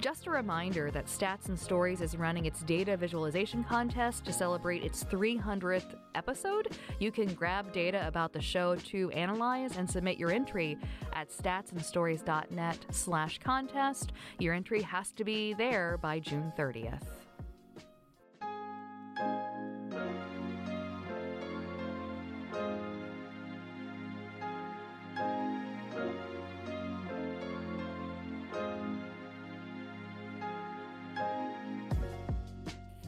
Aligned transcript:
Just 0.00 0.26
a 0.26 0.30
reminder 0.30 0.90
that 0.92 1.06
Stats 1.06 1.48
and 1.48 1.58
Stories 1.58 2.00
is 2.00 2.16
running 2.16 2.46
its 2.46 2.62
data 2.62 2.96
visualization 2.96 3.62
contest 3.62 4.24
to 4.24 4.32
celebrate 4.32 4.82
its 4.82 5.04
300th 5.04 5.94
episode. 6.14 6.68
You 6.98 7.12
can 7.12 7.34
grab 7.34 7.70
data 7.70 8.06
about 8.06 8.32
the 8.32 8.40
show 8.40 8.76
to 8.76 9.10
analyze 9.10 9.76
and 9.76 9.88
submit 9.88 10.16
your 10.16 10.30
entry 10.30 10.78
at 11.12 11.28
statsandstories.net 11.28 12.78
slash 12.90 13.40
contest. 13.40 14.12
Your 14.38 14.54
entry 14.54 14.80
has 14.80 15.12
to 15.12 15.24
be 15.24 15.52
there 15.52 15.98
by 15.98 16.18
June 16.18 16.50
30th. 16.58 17.19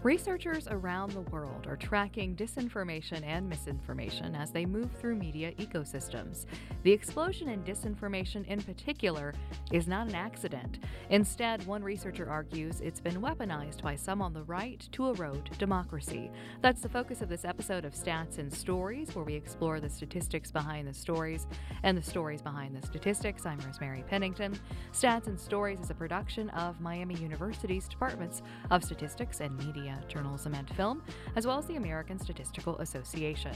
Researchers 0.02 0.66
around 0.66 1.12
the 1.12 1.20
world 1.20 1.69
are 1.69 1.77
tracking 1.77 2.34
disinformation 2.34 3.24
and 3.24 3.48
misinformation 3.48 4.34
as 4.34 4.51
they 4.51 4.66
move 4.66 4.91
through 4.91 5.15
media 5.15 5.52
ecosystems. 5.52 6.47
The 6.83 6.91
explosion 6.91 7.48
in 7.48 7.62
disinformation, 7.62 8.45
in 8.48 8.61
particular, 8.61 9.33
is 9.70 9.87
not 9.87 10.09
an 10.09 10.16
accident. 10.16 10.80
Instead, 11.11 11.65
one 11.69 11.84
researcher 11.84 12.28
argues 12.28 12.80
it's 12.80 12.98
been 12.98 13.23
weaponized 13.23 13.80
by 13.80 13.95
some 13.95 14.20
on 14.20 14.33
the 14.33 14.42
right 14.42 14.84
to 14.91 15.06
erode 15.06 15.48
democracy. 15.59 16.33
That's 16.62 16.83
the 16.83 16.89
focus 16.89 17.23
of 17.23 17.28
this 17.28 17.45
episode 17.45 17.84
of 17.84 17.95
Stats 17.95 18.39
and 18.39 18.53
Stories, 18.53 19.14
where 19.14 19.25
we 19.25 19.34
explore 19.34 19.78
the 19.78 19.89
statistics 19.89 20.50
behind 20.50 20.89
the 20.89 20.95
stories 20.95 21.47
and 21.84 21.97
the 21.97 22.03
stories 22.03 22.42
behind 22.42 22.75
the 22.75 22.84
statistics. 22.84 23.47
I'm 23.47 23.61
Rosemary 23.61 24.03
Pennington. 24.09 24.59
Stats 24.92 25.28
and 25.28 25.39
Stories 25.39 25.78
is 25.78 25.91
a 25.91 25.95
production 25.95 26.50
of 26.50 26.80
Miami 26.80 27.14
University's 27.14 27.87
Departments 27.87 28.42
of 28.73 28.83
Statistics 28.83 29.39
and 29.39 29.56
Media 29.64 29.91
Journalism 30.08 30.54
and 30.54 30.68
Film, 30.70 31.02
as 31.36 31.46
well 31.46 31.58
as 31.58 31.66
the 31.66 31.76
American 31.76 32.18
Statistical 32.18 32.78
Association. 32.78 33.54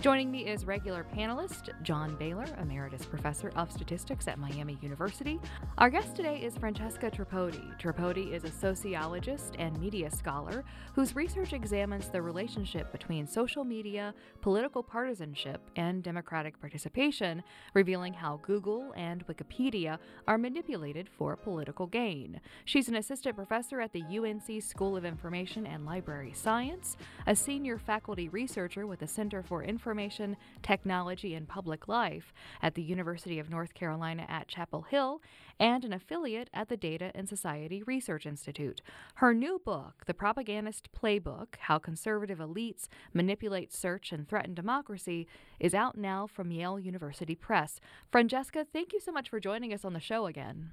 Joining 0.00 0.30
me 0.30 0.46
is 0.46 0.64
regular 0.66 1.06
panelist 1.16 1.70
John 1.82 2.16
Bailer, 2.16 2.46
Emeritus 2.60 3.06
Professor 3.06 3.50
of 3.56 3.70
Statistics 3.70 4.28
at 4.28 4.38
Miami 4.38 4.78
University. 4.82 5.40
Our 5.78 5.90
guest 5.90 6.16
today 6.16 6.40
is 6.42 6.56
Francesca 6.56 7.10
Tripodi. 7.10 7.78
Tripodi 7.80 8.32
is 8.32 8.44
a 8.44 8.50
sociologist 8.50 9.54
and 9.58 9.78
media 9.80 10.10
scholar 10.10 10.64
whose 10.94 11.14
research 11.14 11.52
examines 11.52 12.08
the 12.08 12.20
relationship 12.20 12.90
between 12.92 13.26
social 13.26 13.64
media, 13.64 14.14
political 14.40 14.82
partisanship, 14.82 15.60
and 15.76 16.02
democratic 16.02 16.60
participation, 16.60 17.42
revealing 17.74 18.12
how 18.12 18.40
Google 18.42 18.92
and 18.96 19.26
Wikipedia 19.26 19.98
are 20.26 20.38
manipulated 20.38 21.08
for 21.08 21.36
political 21.36 21.86
gain. 21.86 22.40
She's 22.64 22.88
an 22.88 22.96
assistant 22.96 23.36
professor 23.36 23.80
at 23.80 23.92
the 23.92 24.02
UNC 24.02 24.62
School 24.62 24.96
of 24.96 25.04
Information 25.04 25.66
and 25.74 25.84
Library 25.84 26.32
Science, 26.32 26.96
a 27.26 27.34
senior 27.34 27.78
faculty 27.78 28.28
researcher 28.28 28.86
with 28.86 29.00
the 29.00 29.08
Center 29.08 29.42
for 29.42 29.62
Information, 29.62 30.36
Technology, 30.62 31.34
and 31.34 31.48
Public 31.48 31.88
Life 31.88 32.32
at 32.62 32.76
the 32.76 32.82
University 32.82 33.40
of 33.40 33.50
North 33.50 33.74
Carolina 33.74 34.24
at 34.28 34.46
Chapel 34.46 34.82
Hill, 34.82 35.20
and 35.58 35.84
an 35.84 35.92
affiliate 35.92 36.48
at 36.54 36.68
the 36.68 36.76
Data 36.76 37.10
and 37.14 37.28
Society 37.28 37.82
Research 37.82 38.24
Institute. 38.24 38.80
Her 39.16 39.34
new 39.34 39.60
book, 39.64 40.04
The 40.06 40.14
Propagandist 40.14 40.90
Playbook 40.92 41.56
How 41.58 41.78
Conservative 41.78 42.38
Elites 42.38 42.86
Manipulate 43.12 43.72
Search 43.72 44.12
and 44.12 44.28
Threaten 44.28 44.54
Democracy, 44.54 45.26
is 45.58 45.74
out 45.74 45.98
now 45.98 46.28
from 46.28 46.52
Yale 46.52 46.78
University 46.78 47.34
Press. 47.34 47.80
Francesca, 48.12 48.64
thank 48.72 48.92
you 48.92 49.00
so 49.00 49.10
much 49.10 49.28
for 49.28 49.40
joining 49.40 49.74
us 49.74 49.84
on 49.84 49.92
the 49.92 50.00
show 50.00 50.26
again. 50.26 50.70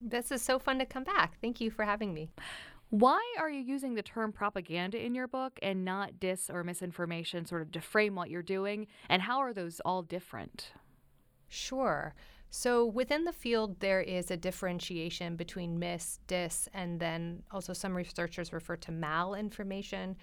This 0.00 0.30
is 0.30 0.42
so 0.42 0.58
fun 0.58 0.78
to 0.78 0.86
come 0.86 1.04
back. 1.04 1.38
Thank 1.40 1.60
you 1.60 1.70
for 1.70 1.84
having 1.84 2.14
me. 2.14 2.30
Why 2.90 3.20
are 3.38 3.50
you 3.50 3.60
using 3.60 3.94
the 3.94 4.02
term 4.02 4.32
propaganda 4.32 5.04
in 5.04 5.14
your 5.14 5.28
book 5.28 5.58
and 5.60 5.84
not 5.84 6.18
dis 6.18 6.48
or 6.48 6.64
misinformation 6.64 7.44
sort 7.44 7.62
of 7.62 7.72
to 7.72 7.80
frame 7.80 8.14
what 8.14 8.30
you're 8.30 8.42
doing? 8.42 8.86
And 9.10 9.20
how 9.20 9.38
are 9.38 9.52
those 9.52 9.80
all 9.80 10.02
different? 10.02 10.72
Sure. 11.48 12.14
So 12.50 12.86
within 12.86 13.24
the 13.24 13.32
field, 13.32 13.80
there 13.80 14.00
is 14.00 14.30
a 14.30 14.36
differentiation 14.36 15.36
between 15.36 15.78
mis, 15.78 16.18
dis, 16.26 16.66
and 16.72 16.98
then 16.98 17.42
also 17.50 17.74
some 17.74 17.94
researchers 17.94 18.54
refer 18.54 18.76
to 18.76 18.90
malinformation. 18.90 20.16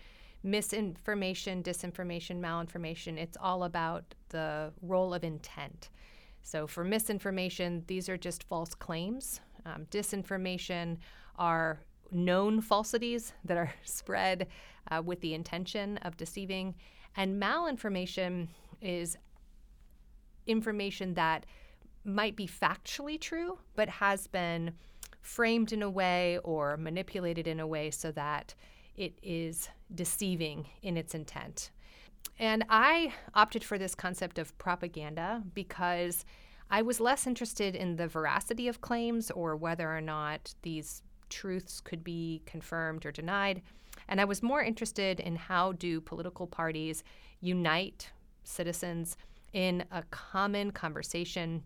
Misinformation, 0.43 1.61
disinformation, 1.61 2.39
malinformation, 2.39 3.17
it's 3.17 3.37
all 3.39 3.63
about 3.63 4.15
the 4.29 4.71
role 4.81 5.13
of 5.13 5.23
intent. 5.23 5.89
So 6.41 6.67
for 6.67 6.83
misinformation, 6.83 7.83
these 7.87 8.09
are 8.09 8.17
just 8.17 8.43
false 8.43 8.73
claims. 8.73 9.39
Um, 9.65 9.85
disinformation 9.91 10.97
are 11.37 11.79
known 12.11 12.61
falsities 12.61 13.33
that 13.43 13.57
are 13.57 13.73
spread 13.83 14.47
uh, 14.91 15.01
with 15.03 15.21
the 15.21 15.33
intention 15.33 15.97
of 15.99 16.17
deceiving. 16.17 16.75
And 17.15 17.41
malinformation 17.41 18.47
is 18.81 19.17
information 20.47 21.13
that 21.15 21.45
might 22.03 22.35
be 22.35 22.47
factually 22.47 23.19
true, 23.19 23.57
but 23.75 23.89
has 23.89 24.27
been 24.27 24.73
framed 25.21 25.73
in 25.73 25.81
a 25.81 25.89
way 25.89 26.37
or 26.43 26.77
manipulated 26.77 27.47
in 27.47 27.59
a 27.59 27.65
way 27.65 27.89
so 27.89 28.11
that 28.11 28.53
it 28.95 29.17
is 29.23 29.69
deceiving 29.93 30.67
in 30.83 30.97
its 30.97 31.15
intent. 31.15 31.71
And 32.37 32.63
I 32.69 33.13
opted 33.33 33.63
for 33.63 33.77
this 33.77 33.95
concept 33.95 34.37
of 34.37 34.57
propaganda 34.57 35.43
because 35.53 36.25
I 36.69 36.81
was 36.81 36.99
less 36.99 37.27
interested 37.27 37.75
in 37.75 37.95
the 37.95 38.07
veracity 38.07 38.67
of 38.67 38.81
claims 38.81 39.31
or 39.31 39.55
whether 39.55 39.95
or 39.95 40.01
not 40.01 40.53
these 40.61 41.01
truths 41.29 41.79
could 41.79 42.03
be 42.03 42.41
confirmed 42.45 43.05
or 43.05 43.11
denied. 43.11 43.61
And 44.07 44.21
I 44.21 44.25
was 44.25 44.43
more 44.43 44.61
interested 44.61 45.19
in 45.19 45.35
how 45.35 45.73
do 45.73 46.01
political 46.01 46.47
parties 46.47 47.03
unite 47.41 48.11
citizens 48.43 49.17
in 49.53 49.85
a 49.91 50.03
common 50.11 50.71
conversation. 50.71 51.63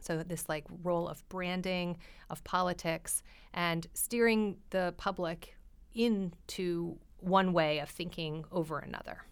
So, 0.00 0.22
this 0.22 0.48
like 0.48 0.66
role 0.82 1.08
of 1.08 1.26
branding, 1.28 1.96
of 2.30 2.42
politics, 2.44 3.22
and 3.54 3.86
steering 3.94 4.56
the 4.70 4.94
public 4.96 5.54
into 5.94 6.96
one 7.18 7.52
way 7.52 7.78
of 7.80 7.88
thinking 7.88 8.44
over 8.50 8.78
another. 8.78 9.24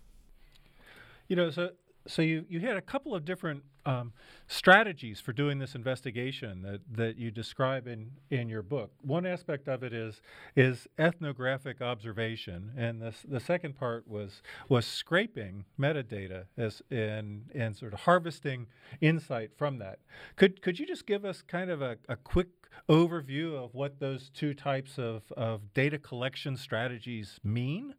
You 1.29 1.37
know, 1.37 1.51
so 1.51 1.71
so 2.09 2.23
you, 2.23 2.45
you 2.49 2.61
had 2.61 2.77
a 2.77 2.81
couple 2.81 3.15
of 3.15 3.25
different 3.25 3.63
um, 3.87 4.13
strategies 4.47 5.21
for 5.21 5.33
doing 5.33 5.59
this 5.59 5.75
investigation 5.75 6.63
that, 6.63 6.81
that 6.91 7.17
you 7.17 7.31
describe 7.31 7.87
in, 7.87 8.11
in 8.31 8.49
your 8.49 8.63
book. 8.63 8.93
One 9.03 9.25
aspect 9.25 9.69
of 9.69 9.83
it 9.83 9.93
is 9.93 10.21
is 10.57 10.89
ethnographic 10.99 11.81
observation, 11.81 12.73
and 12.77 13.01
this, 13.01 13.25
the 13.27 13.41
second 13.41 13.79
part 13.79 14.07
was 14.09 14.43
was 14.69 14.87
scraping 14.87 15.65
metadata 15.79 16.45
as 16.57 16.83
and 16.91 17.45
and 17.55 17.77
sort 17.77 17.95
of 17.95 18.01
harvesting 18.01 18.67
insight 19.01 19.51
from 19.57 19.79
that. 19.79 20.01
Could 20.37 20.61
could 20.61 20.79
you 20.79 20.87
just 20.87 21.07
give 21.07 21.25
us 21.25 21.43
kind 21.43 21.71
of 21.71 21.81
a, 21.81 21.97
a 22.09 22.17
quick 22.17 22.49
overview 22.89 23.55
of 23.55 23.75
what 23.75 24.01
those 24.01 24.31
two 24.31 24.55
types 24.55 24.99
of, 24.99 25.23
of 25.37 25.73
data 25.75 25.99
collection 25.99 26.57
strategies 26.57 27.41
mean? 27.43 27.95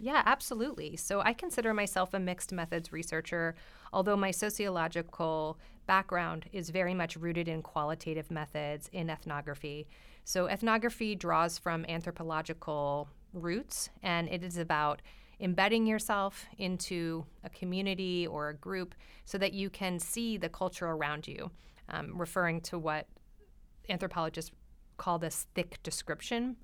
Yeah, 0.00 0.22
absolutely. 0.24 0.96
So 0.96 1.20
I 1.20 1.32
consider 1.32 1.74
myself 1.74 2.14
a 2.14 2.20
mixed 2.20 2.52
methods 2.52 2.92
researcher, 2.92 3.56
although 3.92 4.16
my 4.16 4.30
sociological 4.30 5.58
background 5.86 6.46
is 6.52 6.70
very 6.70 6.94
much 6.94 7.16
rooted 7.16 7.48
in 7.48 7.62
qualitative 7.62 8.30
methods 8.30 8.88
in 8.92 9.10
ethnography. 9.10 9.88
So 10.24 10.46
ethnography 10.46 11.16
draws 11.16 11.58
from 11.58 11.84
anthropological 11.88 13.08
roots, 13.32 13.90
and 14.02 14.28
it 14.28 14.44
is 14.44 14.56
about 14.56 15.02
embedding 15.40 15.86
yourself 15.86 16.46
into 16.58 17.24
a 17.42 17.48
community 17.48 18.26
or 18.26 18.50
a 18.50 18.54
group 18.54 18.94
so 19.24 19.38
that 19.38 19.52
you 19.52 19.68
can 19.68 19.98
see 19.98 20.36
the 20.36 20.48
culture 20.48 20.86
around 20.86 21.26
you, 21.26 21.50
um, 21.88 22.16
referring 22.16 22.60
to 22.60 22.78
what 22.78 23.06
anthropologists 23.88 24.52
call 24.96 25.18
this 25.18 25.46
thick 25.54 25.80
description. 25.82 26.56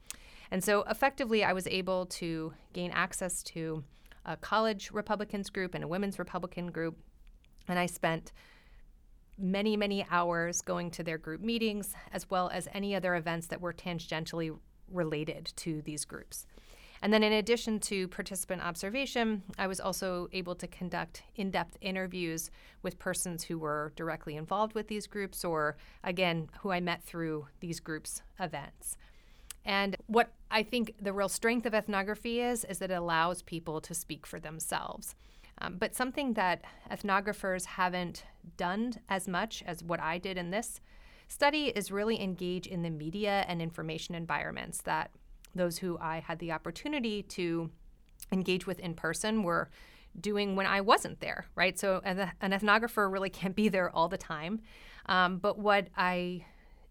And 0.51 0.63
so 0.63 0.85
effectively, 0.91 1.45
I 1.45 1.53
was 1.53 1.67
able 1.67 2.07
to 2.07 2.53
gain 2.73 2.91
access 2.93 3.43
to 3.45 3.85
a 4.25 4.37
college 4.37 4.91
Republicans 4.93 5.51
group 5.51 5.75
and 5.75 5.85
a 5.85 5.89
women's 5.89 6.19
Republican 6.19 6.71
group. 6.71 6.97
And 7.69 7.79
I 7.79 7.87
spent 7.87 8.33
many, 9.39 9.77
many 9.77 10.07
hours 10.11 10.63
going 10.63 10.91
to 10.93 11.03
their 11.03 11.19
group 11.19 11.41
meetings, 11.41 11.95
as 12.13 12.31
well 12.31 12.51
as 12.51 12.69
any 12.73 12.95
other 12.95 13.15
events 13.17 13.49
that 13.49 13.61
were 13.61 13.73
tangentially 13.73 14.57
related 14.91 15.53
to 15.57 15.83
these 15.83 16.05
groups. 16.05 16.47
And 17.03 17.13
then, 17.13 17.23
in 17.23 17.35
addition 17.35 17.81
to 17.81 18.09
participant 18.09 18.63
observation, 18.63 19.43
I 19.59 19.67
was 19.67 19.79
also 19.79 20.29
able 20.33 20.55
to 20.55 20.67
conduct 20.67 21.23
in 21.37 21.51
depth 21.51 21.77
interviews 21.83 22.51
with 22.83 22.99
persons 22.99 23.45
who 23.45 23.59
were 23.59 23.93
directly 23.95 24.37
involved 24.37 24.75
with 24.75 24.89
these 24.89 25.07
groups 25.07 25.45
or, 25.45 25.77
again, 26.03 26.49
who 26.61 26.71
I 26.71 26.81
met 26.81 27.03
through 27.03 27.49
these 27.61 27.79
groups' 27.79 28.23
events. 28.41 28.97
And 29.65 29.97
what 30.07 30.31
I 30.51 30.63
think 30.63 30.95
the 31.01 31.13
real 31.13 31.29
strength 31.29 31.67
of 31.67 31.75
ethnography 31.75 32.41
is, 32.41 32.65
is 32.65 32.79
that 32.79 32.91
it 32.91 32.95
allows 32.95 33.43
people 33.43 33.81
to 33.81 33.95
speak 33.95 34.27
for 34.27 34.39
themselves. 34.39 35.15
Um, 35.59 35.77
but 35.79 35.95
something 35.95 36.35
that 36.35 36.63
ethnographers 36.91 37.65
haven't 37.65 38.25
done 38.57 38.95
as 39.09 39.29
much 39.29 39.63
as 39.67 39.83
what 39.83 40.01
I 40.01 40.19
did 40.19 40.37
in 40.37 40.51
this 40.51 40.81
study 41.29 41.67
is 41.69 41.91
really 41.91 42.21
engage 42.21 42.67
in 42.67 42.83
the 42.83 42.91
media 42.91 43.45
and 43.49 43.63
information 43.63 44.15
environments 44.15 44.83
that 44.83 45.11
those 45.55 45.79
who 45.79 45.97
I 45.99 46.21
had 46.21 46.39
the 46.41 46.53
opportunity 46.53 47.23
to 47.23 47.71
engage 48.33 48.67
with 48.67 48.81
in 48.81 48.95
person 48.95 49.43
were 49.43 49.71
doing 50.21 50.57
when 50.57 50.67
I 50.67 50.81
wasn't 50.81 51.21
there, 51.21 51.47
right? 51.55 51.79
So 51.79 52.01
an 52.05 52.31
ethnographer 52.43 53.11
really 53.11 53.31
can't 53.41 53.57
be 53.57 53.69
there 53.69 53.91
all 53.91 54.09
the 54.09 54.19
time. 54.19 54.61
Um, 55.07 55.39
but 55.39 55.59
what 55.59 55.89
I 55.97 56.45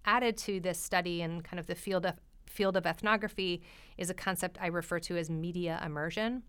added 0.06 0.38
to 0.38 0.60
this 0.60 0.80
study 0.80 1.22
and 1.22 1.44
kind 1.44 1.60
of 1.60 1.68
the 1.68 1.75
field 1.75 2.06
of 2.06 2.16
field 2.53 2.77
of 2.77 2.85
ethnography 2.85 3.61
is 3.97 4.09
a 4.09 4.13
concept 4.13 4.57
I 4.61 4.67
refer 4.67 5.00
to 5.00 5.17
as 5.17 5.29
media 5.29 5.81
immersion. 5.83 6.44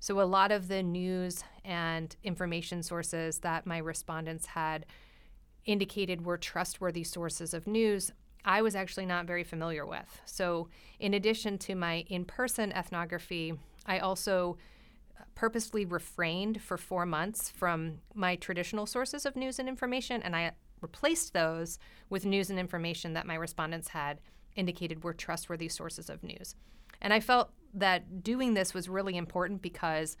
So 0.00 0.20
a 0.20 0.22
lot 0.22 0.52
of 0.52 0.68
the 0.68 0.82
news 0.82 1.42
and 1.64 2.14
information 2.22 2.82
sources 2.82 3.40
that 3.40 3.66
my 3.66 3.78
respondents 3.78 4.46
had 4.46 4.86
indicated 5.64 6.24
were 6.24 6.38
trustworthy 6.38 7.04
sources 7.04 7.52
of 7.52 7.66
news 7.66 8.12
I 8.44 8.62
was 8.62 8.76
actually 8.76 9.04
not 9.04 9.26
very 9.26 9.44
familiar 9.44 9.84
with. 9.84 10.22
So, 10.24 10.68
in 11.00 11.12
addition 11.14 11.58
to 11.58 11.74
my 11.74 12.04
in 12.08 12.24
person 12.24 12.72
ethnography, 12.72 13.54
I 13.84 13.98
also 13.98 14.56
purposely 15.34 15.84
refrained 15.84 16.62
for 16.62 16.76
four 16.76 17.04
months 17.04 17.50
from 17.50 17.98
my 18.14 18.36
traditional 18.36 18.86
sources 18.86 19.26
of 19.26 19.36
news 19.36 19.58
and 19.58 19.68
information, 19.68 20.22
and 20.22 20.34
I 20.34 20.52
replaced 20.80 21.32
those 21.32 21.78
with 22.08 22.24
news 22.24 22.48
and 22.48 22.58
information 22.58 23.12
that 23.14 23.26
my 23.26 23.34
respondents 23.34 23.88
had 23.88 24.20
indicated 24.56 25.04
were 25.04 25.14
trustworthy 25.14 25.68
sources 25.68 26.10
of 26.10 26.22
news. 26.22 26.54
And 27.00 27.12
I 27.12 27.20
felt 27.20 27.50
that 27.74 28.22
doing 28.22 28.54
this 28.54 28.74
was 28.74 28.88
really 28.88 29.16
important 29.16 29.62
because 29.62 30.16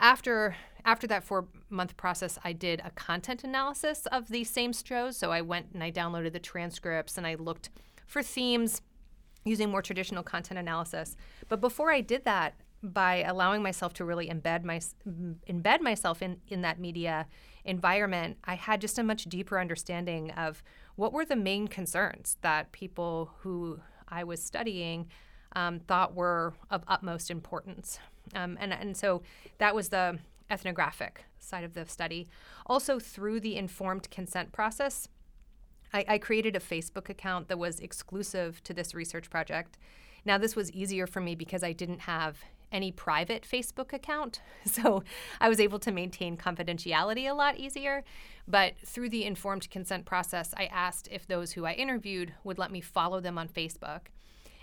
after 0.00 0.56
after 0.86 1.06
that 1.06 1.24
four 1.24 1.46
month 1.70 1.96
process, 1.96 2.38
I 2.44 2.52
did 2.52 2.82
a 2.84 2.90
content 2.90 3.42
analysis 3.44 4.06
of 4.06 4.28
these 4.28 4.50
same 4.50 4.72
shows. 4.72 5.16
So 5.16 5.32
I 5.32 5.40
went 5.40 5.68
and 5.72 5.82
I 5.82 5.90
downloaded 5.90 6.32
the 6.32 6.40
transcripts 6.40 7.16
and 7.16 7.26
I 7.26 7.36
looked 7.36 7.70
for 8.06 8.22
themes 8.22 8.82
using 9.44 9.70
more 9.70 9.82
traditional 9.82 10.22
content 10.22 10.58
analysis. 10.58 11.16
But 11.48 11.60
before 11.60 11.90
I 11.90 12.00
did 12.00 12.24
that, 12.24 12.54
by 12.82 13.22
allowing 13.22 13.62
myself 13.62 13.94
to 13.94 14.04
really 14.04 14.28
embed 14.28 14.62
my 14.62 14.80
embed 15.48 15.80
myself 15.80 16.20
in 16.20 16.38
in 16.48 16.62
that 16.62 16.78
media 16.78 17.26
environment, 17.64 18.36
I 18.44 18.56
had 18.56 18.80
just 18.80 18.98
a 18.98 19.02
much 19.02 19.24
deeper 19.24 19.58
understanding 19.58 20.30
of 20.32 20.62
what 20.96 21.12
were 21.12 21.24
the 21.24 21.36
main 21.36 21.68
concerns 21.68 22.36
that 22.42 22.72
people 22.72 23.30
who 23.40 23.80
I 24.08 24.24
was 24.24 24.42
studying 24.42 25.06
um, 25.56 25.80
thought 25.80 26.14
were 26.14 26.54
of 26.70 26.82
utmost 26.88 27.30
importance. 27.30 27.98
Um, 28.34 28.56
and, 28.60 28.72
and 28.72 28.96
so 28.96 29.22
that 29.58 29.74
was 29.74 29.88
the 29.88 30.18
ethnographic 30.50 31.24
side 31.38 31.64
of 31.64 31.74
the 31.74 31.86
study. 31.86 32.28
Also, 32.66 32.98
through 32.98 33.40
the 33.40 33.56
informed 33.56 34.10
consent 34.10 34.52
process, 34.52 35.08
I, 35.92 36.04
I 36.08 36.18
created 36.18 36.56
a 36.56 36.60
Facebook 36.60 37.08
account 37.08 37.48
that 37.48 37.58
was 37.58 37.80
exclusive 37.80 38.62
to 38.64 38.74
this 38.74 38.94
research 38.94 39.30
project. 39.30 39.78
Now, 40.24 40.38
this 40.38 40.56
was 40.56 40.72
easier 40.72 41.06
for 41.06 41.20
me 41.20 41.34
because 41.34 41.62
I 41.62 41.72
didn't 41.72 42.00
have 42.00 42.38
any 42.74 42.92
private 42.92 43.46
Facebook 43.50 43.92
account. 43.92 44.40
So 44.66 45.04
I 45.40 45.48
was 45.48 45.60
able 45.60 45.78
to 45.80 45.92
maintain 45.92 46.36
confidentiality 46.36 47.30
a 47.30 47.34
lot 47.34 47.58
easier. 47.58 48.02
But 48.48 48.74
through 48.84 49.10
the 49.10 49.24
informed 49.24 49.70
consent 49.70 50.04
process, 50.04 50.52
I 50.56 50.66
asked 50.66 51.08
if 51.12 51.26
those 51.26 51.52
who 51.52 51.64
I 51.64 51.72
interviewed 51.72 52.32
would 52.42 52.58
let 52.58 52.72
me 52.72 52.80
follow 52.80 53.20
them 53.20 53.38
on 53.38 53.48
Facebook. 53.48 54.08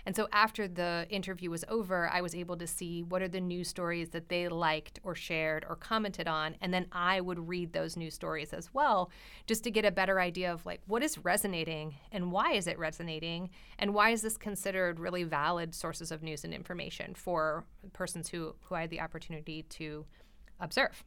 And 0.04 0.16
so 0.16 0.28
after 0.32 0.66
the 0.66 1.06
interview 1.10 1.50
was 1.50 1.64
over, 1.68 2.08
I 2.08 2.20
was 2.20 2.34
able 2.34 2.56
to 2.56 2.66
see 2.66 3.02
what 3.02 3.22
are 3.22 3.28
the 3.28 3.40
news 3.40 3.68
stories 3.68 4.10
that 4.10 4.28
they 4.28 4.48
liked 4.48 4.98
or 5.04 5.14
shared 5.14 5.64
or 5.68 5.76
commented 5.76 6.26
on. 6.26 6.56
And 6.60 6.74
then 6.74 6.86
I 6.90 7.20
would 7.20 7.48
read 7.48 7.72
those 7.72 7.96
news 7.96 8.14
stories 8.14 8.52
as 8.52 8.74
well, 8.74 9.10
just 9.46 9.62
to 9.64 9.70
get 9.70 9.84
a 9.84 9.92
better 9.92 10.18
idea 10.20 10.52
of 10.52 10.66
like 10.66 10.80
what 10.86 11.02
is 11.02 11.18
resonating 11.18 11.94
and 12.10 12.32
why 12.32 12.52
is 12.52 12.66
it 12.66 12.78
resonating 12.78 13.50
and 13.78 13.94
why 13.94 14.10
is 14.10 14.22
this 14.22 14.36
considered 14.36 14.98
really 14.98 15.22
valid 15.22 15.74
sources 15.74 16.10
of 16.10 16.22
news 16.22 16.44
and 16.44 16.52
information 16.52 17.14
for 17.14 17.64
persons 17.92 18.28
who, 18.28 18.54
who 18.62 18.74
I 18.74 18.82
had 18.82 18.90
the 18.90 19.00
opportunity 19.00 19.62
to 19.62 20.04
observe. 20.58 21.04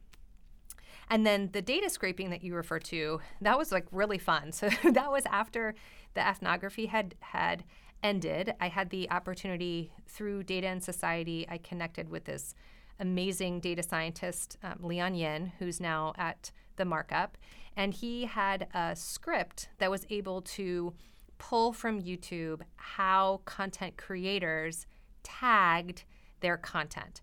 And 1.08 1.24
then 1.24 1.50
the 1.52 1.62
data 1.62 1.88
scraping 1.88 2.30
that 2.30 2.42
you 2.42 2.54
refer 2.54 2.78
to, 2.80 3.20
that 3.40 3.58
was 3.58 3.70
like 3.70 3.86
really 3.92 4.18
fun. 4.18 4.52
So 4.56 4.70
that 4.84 5.12
was 5.12 5.24
after 5.26 5.74
the 6.14 6.26
ethnography 6.26 6.86
had 6.86 7.14
had 7.20 7.64
ended, 8.06 8.54
I 8.60 8.68
had 8.68 8.90
the 8.90 9.10
opportunity 9.10 9.90
through 10.06 10.44
Data 10.44 10.68
and 10.68 10.82
Society, 10.82 11.44
I 11.48 11.58
connected 11.58 12.08
with 12.08 12.24
this 12.24 12.54
amazing 13.00 13.58
data 13.58 13.82
scientist, 13.82 14.56
um, 14.62 14.78
Leon 14.80 15.16
Yin, 15.16 15.52
who's 15.58 15.80
now 15.80 16.14
at 16.16 16.52
the 16.76 16.84
markup. 16.84 17.36
And 17.76 17.92
he 17.92 18.24
had 18.24 18.68
a 18.72 18.94
script 18.94 19.70
that 19.78 19.90
was 19.90 20.06
able 20.08 20.40
to 20.42 20.94
pull 21.38 21.72
from 21.72 22.00
YouTube 22.00 22.60
how 22.76 23.40
content 23.44 23.96
creators 23.96 24.86
tagged 25.24 26.04
their 26.40 26.56
content. 26.56 27.22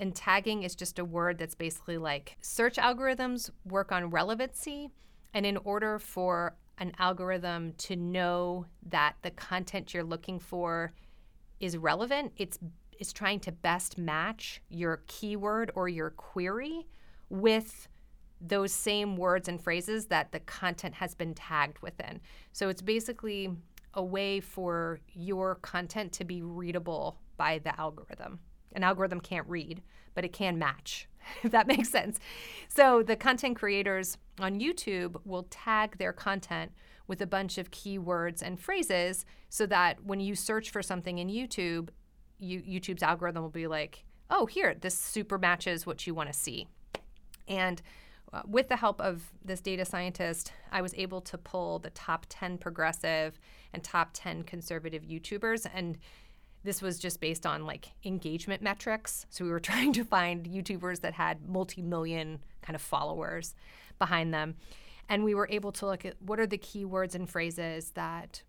And 0.00 0.16
tagging 0.16 0.64
is 0.64 0.74
just 0.74 0.98
a 0.98 1.04
word 1.04 1.38
that's 1.38 1.54
basically 1.54 1.96
like 1.96 2.36
search 2.40 2.74
algorithms 2.74 3.50
work 3.64 3.92
on 3.92 4.10
relevancy. 4.10 4.90
And 5.32 5.46
in 5.46 5.58
order 5.58 6.00
for 6.00 6.56
an 6.78 6.92
algorithm 6.98 7.72
to 7.78 7.96
know 7.96 8.66
that 8.88 9.16
the 9.22 9.30
content 9.30 9.94
you're 9.94 10.04
looking 10.04 10.38
for 10.38 10.92
is 11.60 11.76
relevant. 11.76 12.32
It's 12.36 12.58
it's 12.98 13.12
trying 13.12 13.40
to 13.40 13.52
best 13.52 13.98
match 13.98 14.62
your 14.68 15.02
keyword 15.08 15.72
or 15.74 15.88
your 15.88 16.10
query 16.10 16.86
with 17.28 17.88
those 18.40 18.72
same 18.72 19.16
words 19.16 19.48
and 19.48 19.60
phrases 19.60 20.06
that 20.06 20.30
the 20.30 20.40
content 20.40 20.94
has 20.94 21.14
been 21.14 21.34
tagged 21.34 21.78
within. 21.80 22.20
So 22.52 22.68
it's 22.68 22.82
basically 22.82 23.50
a 23.94 24.04
way 24.04 24.40
for 24.40 25.00
your 25.12 25.56
content 25.56 26.12
to 26.12 26.24
be 26.24 26.42
readable 26.42 27.18
by 27.36 27.58
the 27.58 27.78
algorithm. 27.80 28.38
An 28.74 28.82
algorithm 28.82 29.20
can't 29.20 29.48
read, 29.48 29.82
but 30.14 30.24
it 30.24 30.32
can 30.32 30.58
match, 30.58 31.08
if 31.42 31.52
that 31.52 31.66
makes 31.66 31.90
sense. 31.90 32.18
So 32.68 33.02
the 33.02 33.16
content 33.16 33.56
creators 33.56 34.18
on 34.38 34.60
YouTube 34.60 35.16
will 35.24 35.44
tag 35.50 35.98
their 35.98 36.12
content 36.12 36.72
with 37.06 37.20
a 37.20 37.26
bunch 37.26 37.58
of 37.58 37.70
keywords 37.70 38.42
and 38.42 38.58
phrases 38.58 39.24
so 39.50 39.66
that 39.66 40.02
when 40.04 40.20
you 40.20 40.34
search 40.34 40.70
for 40.70 40.82
something 40.82 41.18
in 41.18 41.28
YouTube, 41.28 41.90
you, 42.38 42.62
YouTube's 42.62 43.02
algorithm 43.02 43.42
will 43.42 43.50
be 43.50 43.66
like, 43.66 44.04
oh, 44.30 44.46
here, 44.46 44.74
this 44.74 44.98
super 44.98 45.38
matches 45.38 45.86
what 45.86 46.06
you 46.06 46.14
want 46.14 46.32
to 46.32 46.38
see. 46.38 46.66
And 47.46 47.82
uh, 48.32 48.42
with 48.46 48.68
the 48.68 48.76
help 48.76 49.00
of 49.00 49.30
this 49.44 49.60
data 49.60 49.84
scientist, 49.84 50.52
I 50.72 50.82
was 50.82 50.94
able 50.94 51.20
to 51.22 51.38
pull 51.38 51.78
the 51.78 51.90
top 51.90 52.26
10 52.28 52.58
progressive 52.58 53.38
and 53.72 53.82
top 53.84 54.10
10 54.12 54.42
conservative 54.42 55.02
YouTubers. 55.02 55.66
And 55.72 55.98
this 56.64 56.82
was 56.82 56.98
just 56.98 57.20
based 57.20 57.46
on 57.46 57.66
like 57.66 57.90
engagement 58.04 58.62
metrics. 58.62 59.26
So 59.30 59.44
we 59.44 59.50
were 59.50 59.60
trying 59.72 59.92
to 59.92 60.04
find 60.04 60.46
YouTubers 60.46 61.00
that 61.00 61.14
had 61.14 61.48
multi 61.48 61.82
million 61.82 62.40
kind 62.62 62.74
of 62.74 62.82
followers 62.82 63.54
behind 63.98 64.34
them. 64.34 64.56
And 65.08 65.22
we 65.22 65.34
were 65.34 65.48
able 65.50 65.70
to 65.72 65.86
look 65.86 66.04
at 66.04 66.20
what 66.20 66.40
are 66.40 66.46
the 66.46 66.58
keywords 66.58 67.14
and 67.14 67.28
phrases 67.28 67.90
that 67.90 68.42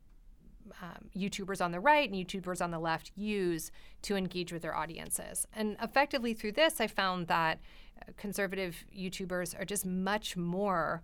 um, 0.82 1.10
YouTubers 1.16 1.64
on 1.64 1.72
the 1.72 1.80
right 1.80 2.10
and 2.10 2.18
YouTubers 2.18 2.62
on 2.62 2.72
the 2.72 2.80
left 2.80 3.12
use 3.16 3.72
to 4.04 4.16
engage 4.16 4.52
with 4.52 4.62
their 4.62 4.76
audiences. 4.76 5.46
And 5.54 5.78
effectively 5.82 6.34
through 6.34 6.54
this, 6.54 6.80
I 6.80 6.88
found 6.88 7.28
that 7.28 7.60
uh, 8.02 8.12
conservative 8.18 8.86
YouTubers 8.98 9.60
are 9.60 9.66
just 9.66 9.86
much 9.86 10.36
more 10.36 11.04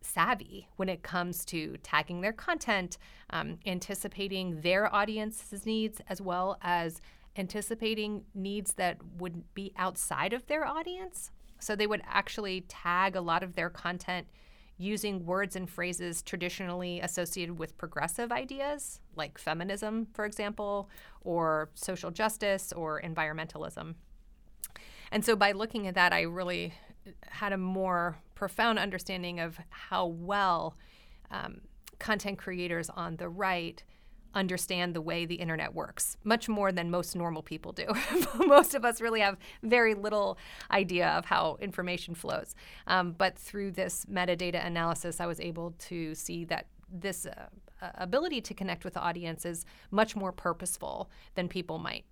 savvy 0.00 0.68
when 0.76 0.88
it 0.88 1.02
comes 1.02 1.44
to 1.46 1.76
tagging 1.82 2.20
their 2.20 2.32
content, 2.32 2.98
um, 3.30 3.58
anticipating 3.66 4.60
their 4.60 4.92
audience's 4.94 5.66
needs, 5.66 6.00
as 6.08 6.20
well 6.20 6.58
as 6.62 7.00
anticipating 7.36 8.24
needs 8.34 8.74
that 8.74 8.98
would 9.18 9.42
be 9.54 9.72
outside 9.76 10.32
of 10.32 10.46
their 10.46 10.64
audience. 10.66 11.30
So 11.60 11.74
they 11.74 11.86
would 11.86 12.02
actually 12.06 12.62
tag 12.62 13.16
a 13.16 13.20
lot 13.20 13.42
of 13.42 13.54
their 13.54 13.70
content 13.70 14.26
using 14.76 15.26
words 15.26 15.56
and 15.56 15.68
phrases 15.68 16.22
traditionally 16.22 17.00
associated 17.00 17.58
with 17.58 17.76
progressive 17.76 18.30
ideas, 18.30 19.00
like 19.16 19.36
feminism, 19.36 20.06
for 20.12 20.24
example, 20.24 20.88
or 21.22 21.70
social 21.74 22.12
justice 22.12 22.72
or 22.72 23.02
environmentalism. 23.02 23.94
And 25.10 25.24
so 25.24 25.34
by 25.34 25.52
looking 25.52 25.86
at 25.88 25.94
that, 25.94 26.12
I 26.12 26.22
really 26.22 26.74
had 27.22 27.52
a 27.52 27.58
more 27.58 28.18
profound 28.34 28.78
understanding 28.78 29.40
of 29.40 29.58
how 29.70 30.06
well 30.06 30.76
um, 31.30 31.60
content 31.98 32.38
creators 32.38 32.90
on 32.90 33.16
the 33.16 33.28
right 33.28 33.82
understand 34.34 34.94
the 34.94 35.00
way 35.00 35.24
the 35.26 35.36
internet 35.36 35.74
works, 35.74 36.16
much 36.24 36.48
more 36.48 36.70
than 36.70 36.90
most 36.90 37.16
normal 37.16 37.42
people 37.42 37.72
do. 37.72 37.86
most 38.46 38.74
of 38.74 38.84
us 38.84 39.00
really 39.00 39.20
have 39.20 39.36
very 39.62 39.94
little 39.94 40.38
idea 40.70 41.08
of 41.10 41.24
how 41.24 41.56
information 41.60 42.14
flows. 42.14 42.54
Um, 42.86 43.12
but 43.12 43.38
through 43.38 43.72
this 43.72 44.04
metadata 44.06 44.64
analysis, 44.64 45.20
I 45.20 45.26
was 45.26 45.40
able 45.40 45.74
to 45.78 46.14
see 46.14 46.44
that 46.46 46.66
this 46.90 47.26
uh, 47.26 47.46
ability 47.94 48.40
to 48.42 48.54
connect 48.54 48.84
with 48.84 48.94
the 48.94 49.00
audience 49.00 49.44
is 49.44 49.64
much 49.90 50.14
more 50.16 50.32
purposeful 50.32 51.10
than 51.34 51.48
people 51.48 51.78
might 51.78 52.04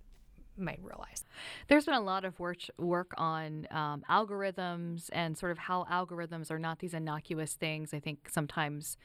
might 0.57 0.79
realize. 0.81 1.23
There's 1.67 1.85
been 1.85 1.93
a 1.93 2.01
lot 2.01 2.25
of 2.25 2.39
work 2.39 2.59
work 2.77 3.13
on 3.17 3.67
um, 3.71 4.03
algorithms 4.09 5.09
and 5.11 5.37
sort 5.37 5.51
of 5.51 5.57
how 5.57 5.85
algorithms 5.91 6.51
are 6.51 6.59
not 6.59 6.79
these 6.79 6.93
innocuous 6.93 7.53
things. 7.53 7.93
I 7.93 7.99
think 7.99 8.29
sometimes 8.29 8.97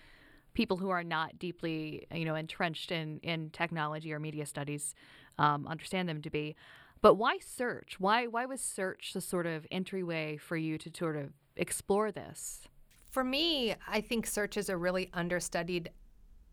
people 0.55 0.77
who 0.77 0.91
are 0.91 1.05
not 1.05 1.39
deeply, 1.39 2.07
you 2.13 2.25
know, 2.25 2.35
entrenched 2.35 2.93
in 2.93 3.19
in 3.23 3.51
technology 3.51 4.13
or 4.13 4.19
media 4.19 4.47
studies 4.47 4.95
um, 5.39 5.67
understand 5.67 6.09
them 6.09 6.23
to 6.23 6.31
be. 6.31 6.57
But 7.01 7.15
why 7.15 7.39
search? 7.41 7.99
Why 7.99 8.27
why 8.27 8.47
was 8.47 8.61
search 8.61 9.13
the 9.13 9.21
sort 9.21 9.47
of 9.47 9.67
entryway 9.71 10.37
for 10.37 10.57
you 10.57 10.79
to 10.79 10.91
sort 10.97 11.17
of 11.17 11.31
explore 11.57 12.13
this? 12.13 12.63
For 13.11 13.25
me, 13.25 13.75
I 13.87 14.01
think 14.01 14.27
search 14.27 14.57
is 14.57 14.69
a 14.69 14.77
really 14.77 15.11
understudied 15.13 15.91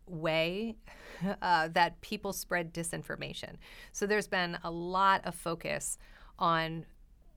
way 0.09 0.75
uh, 1.41 1.67
that 1.69 1.99
people 2.01 2.33
spread 2.33 2.73
disinformation. 2.73 3.55
So 3.91 4.05
there's 4.05 4.27
been 4.27 4.57
a 4.63 4.71
lot 4.71 5.25
of 5.25 5.35
focus 5.35 5.97
on 6.37 6.85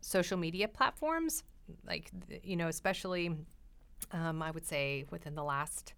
social 0.01 0.37
media 0.37 0.69
platforms, 0.69 1.45
like, 1.87 2.11
you 2.43 2.57
know, 2.57 2.69
especially, 2.69 3.37
um, 4.13 4.43
I 4.43 4.51
would 4.51 4.67
say 4.67 5.05
within 5.11 5.35
the 5.35 5.45
last 5.45 5.95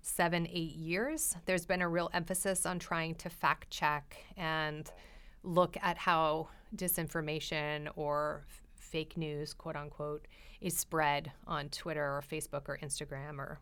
seven, 0.00 0.46
eight 0.48 0.74
years, 0.74 1.36
there's 1.46 1.66
been 1.66 1.82
a 1.82 1.88
real 1.88 2.10
emphasis 2.12 2.66
on 2.66 2.78
trying 2.78 3.14
to 3.16 3.30
fact 3.30 3.70
check 3.70 4.16
and 4.36 4.90
look 5.44 5.76
at 5.80 5.96
how 5.96 6.48
disinformation 6.76 7.88
or 7.96 8.44
f- 8.48 8.62
fake 8.76 9.16
news, 9.16 9.54
quote 9.54 9.76
unquote, 9.76 10.26
is 10.60 10.76
spread 10.76 11.32
on 11.46 11.68
Twitter 11.68 12.04
or 12.04 12.22
Facebook 12.28 12.68
or 12.68 12.78
Instagram 12.82 13.38
or 13.38 13.58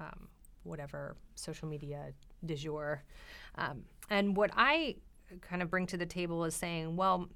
um, 0.00 0.28
whatever 0.66 1.16
social 1.34 1.68
media 1.68 2.12
du 2.44 2.54
jour. 2.54 3.02
Um, 3.56 3.82
and 4.10 4.36
what 4.36 4.50
I 4.54 4.96
kind 5.40 5.62
of 5.62 5.70
bring 5.70 5.86
to 5.86 5.96
the 5.96 6.06
table 6.06 6.44
is 6.44 6.54
saying, 6.54 6.96
well, 6.96 7.28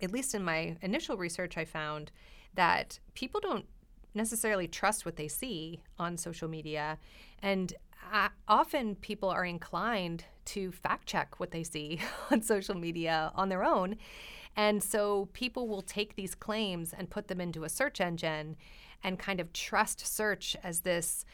at 0.00 0.10
least 0.10 0.34
in 0.34 0.42
my 0.42 0.76
initial 0.82 1.16
research, 1.16 1.56
I 1.56 1.64
found 1.64 2.10
that 2.54 2.98
people 3.14 3.40
don't 3.40 3.66
necessarily 4.14 4.68
trust 4.68 5.04
what 5.04 5.16
they 5.16 5.28
see 5.28 5.82
on 5.98 6.16
social 6.16 6.48
media. 6.48 6.98
And 7.42 7.72
uh, 8.12 8.28
often 8.48 8.94
people 8.96 9.28
are 9.28 9.44
inclined 9.44 10.24
to 10.46 10.70
fact 10.72 11.06
check 11.06 11.40
what 11.40 11.50
they 11.50 11.64
see 11.64 12.00
on 12.30 12.42
social 12.42 12.74
media 12.74 13.32
on 13.34 13.48
their 13.48 13.64
own. 13.64 13.96
And 14.56 14.82
so 14.82 15.28
people 15.32 15.66
will 15.66 15.82
take 15.82 16.14
these 16.14 16.34
claims 16.34 16.94
and 16.96 17.10
put 17.10 17.28
them 17.28 17.40
into 17.40 17.64
a 17.64 17.68
search 17.68 18.00
engine 18.00 18.56
and 19.02 19.18
kind 19.18 19.40
of 19.40 19.52
trust 19.52 20.06
search 20.06 20.56
as 20.62 20.80
this 20.80 21.24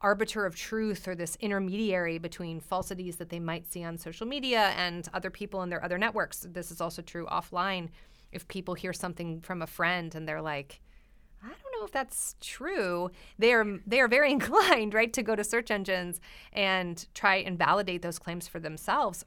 arbiter 0.00 0.46
of 0.46 0.54
truth 0.54 1.08
or 1.08 1.14
this 1.14 1.36
intermediary 1.40 2.18
between 2.18 2.60
falsities 2.60 3.16
that 3.16 3.30
they 3.30 3.40
might 3.40 3.66
see 3.66 3.82
on 3.84 3.98
social 3.98 4.26
media 4.26 4.72
and 4.76 5.08
other 5.12 5.30
people 5.30 5.62
in 5.62 5.70
their 5.70 5.84
other 5.84 5.98
networks. 5.98 6.46
This 6.48 6.70
is 6.70 6.80
also 6.80 7.02
true 7.02 7.26
offline. 7.26 7.88
If 8.30 8.46
people 8.48 8.74
hear 8.74 8.92
something 8.92 9.40
from 9.40 9.62
a 9.62 9.66
friend 9.66 10.14
and 10.14 10.28
they're 10.28 10.42
like, 10.42 10.80
I 11.42 11.48
don't 11.48 11.80
know 11.80 11.84
if 11.84 11.92
that's 11.92 12.36
true. 12.40 13.10
They 13.38 13.52
are 13.52 13.64
they 13.86 14.00
are 14.00 14.08
very 14.08 14.30
inclined, 14.38 14.94
right, 14.94 15.12
to 15.12 15.22
go 15.22 15.34
to 15.34 15.44
search 15.44 15.70
engines 15.70 16.20
and 16.52 17.06
try 17.14 17.36
and 17.36 17.58
validate 17.58 18.02
those 18.02 18.18
claims 18.18 18.48
for 18.48 18.60
themselves. 18.60 19.24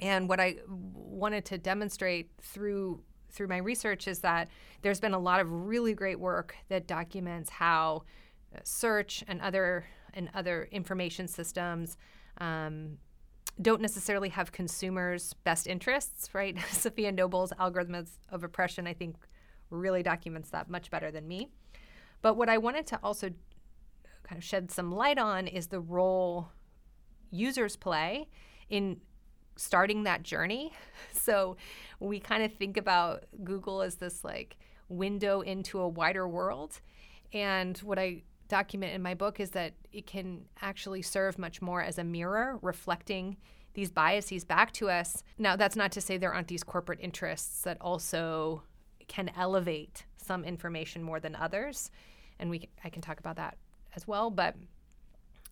And 0.00 0.28
what 0.28 0.40
I 0.40 0.56
wanted 0.68 1.44
to 1.46 1.58
demonstrate 1.58 2.30
through 2.40 3.02
through 3.30 3.48
my 3.48 3.56
research 3.56 4.06
is 4.08 4.20
that 4.20 4.48
there's 4.82 5.00
been 5.00 5.14
a 5.14 5.18
lot 5.18 5.40
of 5.40 5.50
really 5.50 5.94
great 5.94 6.20
work 6.20 6.54
that 6.68 6.86
documents 6.86 7.48
how 7.48 8.02
search 8.62 9.24
and 9.26 9.40
other 9.40 9.84
and 10.14 10.28
other 10.34 10.68
information 10.70 11.26
systems 11.26 11.96
um, 12.38 12.98
don't 13.60 13.80
necessarily 13.80 14.30
have 14.30 14.52
consumers' 14.52 15.34
best 15.44 15.66
interests, 15.66 16.34
right? 16.34 16.56
Safiya 16.70 17.14
Noble's 17.14 17.52
algorithms 17.52 18.10
of 18.30 18.44
oppression, 18.44 18.86
I 18.86 18.94
think, 18.94 19.16
really 19.70 20.02
documents 20.02 20.50
that 20.50 20.68
much 20.68 20.90
better 20.90 21.10
than 21.10 21.26
me. 21.28 21.48
But 22.20 22.36
what 22.36 22.48
I 22.48 22.58
wanted 22.58 22.86
to 22.88 23.00
also 23.02 23.30
kind 24.22 24.38
of 24.38 24.44
shed 24.44 24.70
some 24.70 24.92
light 24.92 25.18
on 25.18 25.46
is 25.46 25.66
the 25.68 25.80
role 25.80 26.48
users 27.30 27.76
play 27.76 28.28
in 28.70 29.00
starting 29.56 30.04
that 30.04 30.22
journey. 30.22 30.72
So 31.12 31.56
we 32.00 32.18
kind 32.18 32.42
of 32.42 32.52
think 32.54 32.76
about 32.76 33.26
Google 33.44 33.80
as 33.82 33.94
this 33.96 34.24
like 34.24 34.56
window 34.88 35.40
into 35.40 35.78
a 35.78 35.86
wider 35.86 36.26
world. 36.26 36.80
And 37.32 37.78
what 37.78 37.96
I 37.96 38.22
document 38.52 38.94
in 38.94 39.00
my 39.00 39.14
book 39.14 39.40
is 39.40 39.52
that 39.52 39.72
it 39.92 40.06
can 40.06 40.44
actually 40.60 41.00
serve 41.00 41.38
much 41.38 41.62
more 41.62 41.82
as 41.82 41.96
a 41.96 42.04
mirror 42.04 42.58
reflecting 42.60 43.38
these 43.72 43.90
biases 43.90 44.44
back 44.44 44.72
to 44.72 44.90
us. 44.90 45.22
Now, 45.38 45.56
that's 45.56 45.74
not 45.74 45.90
to 45.92 46.02
say 46.02 46.18
there 46.18 46.34
aren't 46.34 46.48
these 46.48 46.62
corporate 46.62 47.00
interests 47.00 47.62
that 47.62 47.78
also 47.80 48.62
can 49.08 49.30
elevate 49.38 50.04
some 50.18 50.44
information 50.44 51.02
more 51.02 51.18
than 51.18 51.34
others, 51.34 51.90
and 52.38 52.50
we 52.50 52.68
I 52.84 52.90
can 52.90 53.00
talk 53.00 53.18
about 53.18 53.36
that 53.36 53.56
as 53.96 54.06
well. 54.06 54.28
But 54.30 54.54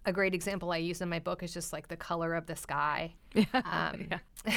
a 0.06 0.12
great 0.12 0.34
example 0.34 0.72
I 0.72 0.78
use 0.78 1.00
in 1.00 1.08
my 1.08 1.18
book 1.18 1.42
is 1.42 1.52
just 1.52 1.72
like 1.72 1.88
the 1.88 1.96
color 1.96 2.34
of 2.34 2.46
the 2.46 2.56
sky. 2.56 3.14
Um, 3.52 4.08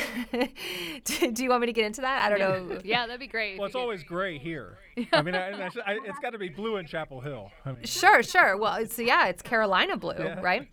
do, 1.04 1.32
do, 1.32 1.44
you 1.44 1.50
want 1.50 1.62
me 1.62 1.68
to 1.68 1.74
get 1.74 1.86
into 1.86 2.02
that? 2.02 2.24
I 2.24 2.30
don't 2.30 2.40
know. 2.40 2.80
yeah, 2.84 3.06
that'd 3.06 3.20
be 3.20 3.28
great. 3.28 3.60
Well, 3.60 3.68
it's 3.68 3.76
always 3.76 4.02
gray 4.02 4.40
here. 4.40 4.78
I 5.12 5.22
mean, 5.22 5.36
I, 5.36 5.50
I, 5.52 6.00
it's 6.06 6.18
got 6.20 6.32
to 6.32 6.40
be 6.40 6.50
blue 6.50 6.78
in 6.78 6.88
Chapel 6.88 7.20
Hill. 7.22 7.52
I 7.66 7.74
mean. 7.74 7.84
Sure, 7.84 8.24
sure. 8.24 8.58
Well, 8.58 8.76
it's 8.76 8.98
yeah, 8.98 9.28
it's 9.28 9.44
Carolina 9.44 9.98
blue, 9.98 10.16
yeah. 10.18 10.40
right? 10.40 10.68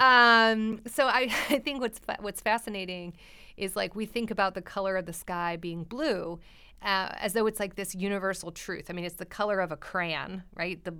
Um, 0.00 0.80
so 0.86 1.06
I, 1.06 1.32
I 1.50 1.58
think 1.58 1.80
what's 1.80 2.00
what's 2.18 2.40
fascinating 2.40 3.12
is 3.56 3.76
like 3.76 3.94
we 3.94 4.06
think 4.06 4.30
about 4.30 4.54
the 4.54 4.62
color 4.62 4.96
of 4.96 5.06
the 5.06 5.12
sky 5.12 5.56
being 5.56 5.84
blue, 5.84 6.40
uh, 6.82 7.10
as 7.20 7.32
though 7.32 7.46
it's 7.46 7.60
like 7.60 7.76
this 7.76 7.94
universal 7.94 8.50
truth. 8.50 8.86
I 8.90 8.92
mean, 8.92 9.04
it's 9.04 9.16
the 9.16 9.26
color 9.26 9.60
of 9.60 9.70
a 9.70 9.76
crayon, 9.76 10.42
right? 10.54 10.82
The 10.82 10.94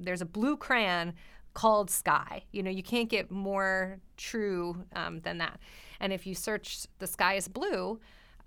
there's 0.00 0.22
a 0.22 0.26
blue 0.26 0.56
crayon 0.56 1.14
called 1.58 1.90
sky. 1.90 2.44
You 2.52 2.62
know, 2.62 2.70
you 2.70 2.84
can't 2.84 3.08
get 3.08 3.32
more 3.32 3.98
true 4.16 4.84
um, 4.94 5.18
than 5.22 5.38
that. 5.38 5.58
And 5.98 6.12
if 6.12 6.24
you 6.24 6.32
search 6.32 6.86
the 7.00 7.06
sky 7.08 7.34
is 7.34 7.48
blue, 7.48 7.98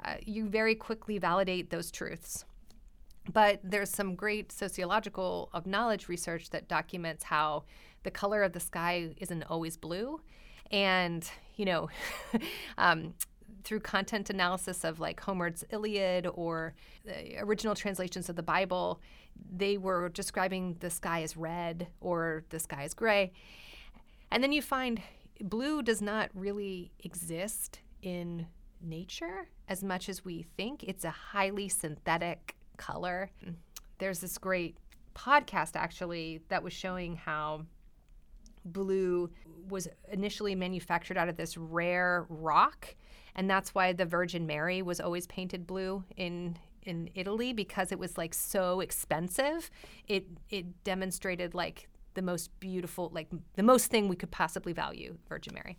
uh, 0.05 0.15
you 0.25 0.47
very 0.47 0.75
quickly 0.75 1.17
validate 1.17 1.71
those 1.71 1.91
truths. 1.91 2.45
But 3.33 3.59
there's 3.65 3.89
some 3.89 4.15
great 4.15 4.53
sociological 4.53 5.49
of 5.53 5.67
knowledge 5.67 6.07
research 6.07 6.51
that 6.51 6.69
documents 6.69 7.25
how 7.25 7.65
the 8.03 8.11
color 8.11 8.43
of 8.43 8.53
the 8.53 8.61
sky 8.61 9.09
isn't 9.17 9.43
always 9.43 9.75
blue. 9.75 10.21
And, 10.71 11.29
you 11.57 11.65
know, 11.65 11.89
um, 12.77 13.13
through 13.65 13.81
content 13.81 14.29
analysis 14.29 14.85
of 14.85 15.01
like 15.01 15.19
Homer's 15.19 15.65
Iliad 15.69 16.27
or 16.33 16.75
the 17.03 17.39
original 17.39 17.75
translations 17.75 18.29
of 18.29 18.37
the 18.37 18.43
Bible, 18.43 19.01
they 19.51 19.77
were 19.77 20.09
describing 20.09 20.77
the 20.79 20.89
sky 20.89 21.23
as 21.23 21.35
red 21.35 21.87
or 21.99 22.43
the 22.49 22.59
sky 22.59 22.83
as 22.83 22.93
gray. 22.93 23.31
And 24.31 24.43
then 24.43 24.51
you 24.51 24.61
find 24.61 25.01
blue 25.41 25.81
does 25.81 26.01
not 26.01 26.29
really 26.33 26.91
exist 26.99 27.79
in 28.01 28.47
nature 28.81 29.47
as 29.67 29.83
much 29.83 30.09
as 30.09 30.23
we 30.23 30.45
think. 30.57 30.83
It's 30.83 31.03
a 31.03 31.11
highly 31.11 31.67
synthetic 31.67 32.55
color. 32.77 33.29
There's 33.97 34.19
this 34.19 34.37
great 34.37 34.77
podcast 35.15 35.71
actually 35.75 36.41
that 36.47 36.63
was 36.63 36.73
showing 36.73 37.15
how 37.15 37.65
blue 38.63 39.29
was 39.69 39.87
initially 40.11 40.55
manufactured 40.55 41.17
out 41.17 41.27
of 41.27 41.35
this 41.35 41.57
rare 41.57 42.25
rock 42.29 42.95
and 43.35 43.49
that's 43.49 43.73
why 43.73 43.93
the 43.93 44.05
Virgin 44.05 44.45
Mary 44.45 44.81
was 44.81 44.99
always 44.99 45.27
painted 45.27 45.65
blue 45.65 46.03
in 46.17 46.57
in 46.83 47.09
Italy 47.15 47.53
because 47.53 47.91
it 47.91 47.99
was 47.99 48.17
like 48.17 48.33
so 48.33 48.79
expensive. 48.79 49.69
It 50.07 50.27
it 50.49 50.83
demonstrated 50.83 51.53
like 51.53 51.87
the 52.13 52.21
most 52.21 52.57
beautiful, 52.59 53.09
like 53.13 53.29
the 53.55 53.63
most 53.63 53.87
thing 53.87 54.07
we 54.07 54.15
could 54.15 54.31
possibly 54.31 54.73
value, 54.73 55.17
Virgin 55.29 55.53
Mary. 55.53 55.77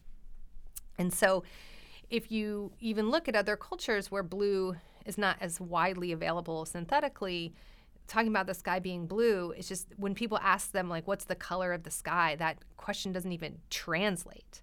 And 0.98 1.12
so, 1.12 1.44
if 2.10 2.30
you 2.30 2.72
even 2.80 3.10
look 3.10 3.28
at 3.28 3.36
other 3.36 3.56
cultures 3.56 4.10
where 4.10 4.22
blue 4.22 4.76
is 5.06 5.18
not 5.18 5.36
as 5.40 5.60
widely 5.60 6.12
available 6.12 6.64
synthetically, 6.64 7.54
talking 8.06 8.28
about 8.28 8.46
the 8.46 8.54
sky 8.54 8.78
being 8.78 9.06
blue, 9.06 9.52
it's 9.56 9.68
just 9.68 9.88
when 9.96 10.14
people 10.14 10.38
ask 10.42 10.72
them 10.72 10.88
like, 10.88 11.06
"What's 11.06 11.24
the 11.24 11.34
color 11.34 11.72
of 11.72 11.82
the 11.82 11.90
sky?" 11.90 12.36
That 12.36 12.58
question 12.76 13.12
doesn't 13.12 13.32
even 13.32 13.58
translate. 13.70 14.62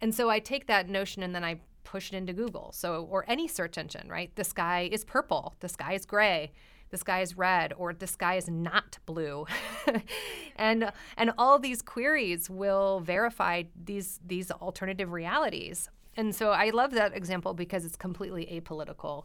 And 0.00 0.14
so 0.14 0.28
I 0.28 0.38
take 0.38 0.66
that 0.66 0.88
notion 0.88 1.22
and 1.22 1.34
then 1.34 1.44
I 1.44 1.60
push 1.84 2.12
it 2.12 2.16
into 2.16 2.32
Google. 2.32 2.72
So, 2.72 3.06
or 3.10 3.24
any 3.28 3.46
search 3.46 3.78
engine, 3.78 4.08
right? 4.08 4.34
The 4.34 4.44
sky 4.44 4.88
is 4.90 5.04
purple, 5.04 5.54
the 5.60 5.68
sky 5.68 5.92
is 5.92 6.06
gray, 6.06 6.52
the 6.90 6.98
sky 6.98 7.20
is 7.20 7.36
red, 7.36 7.72
or 7.76 7.92
the 7.92 8.06
sky 8.06 8.36
is 8.36 8.48
not 8.48 8.98
blue. 9.06 9.46
and 10.56 10.90
and 11.16 11.32
all 11.38 11.58
these 11.58 11.82
queries 11.82 12.48
will 12.48 13.00
verify 13.00 13.64
these 13.84 14.20
these 14.24 14.50
alternative 14.50 15.12
realities. 15.12 15.88
And 16.16 16.34
so 16.34 16.50
I 16.50 16.70
love 16.70 16.92
that 16.92 17.16
example 17.16 17.54
because 17.54 17.84
it's 17.84 17.96
completely 17.96 18.46
apolitical. 18.46 19.24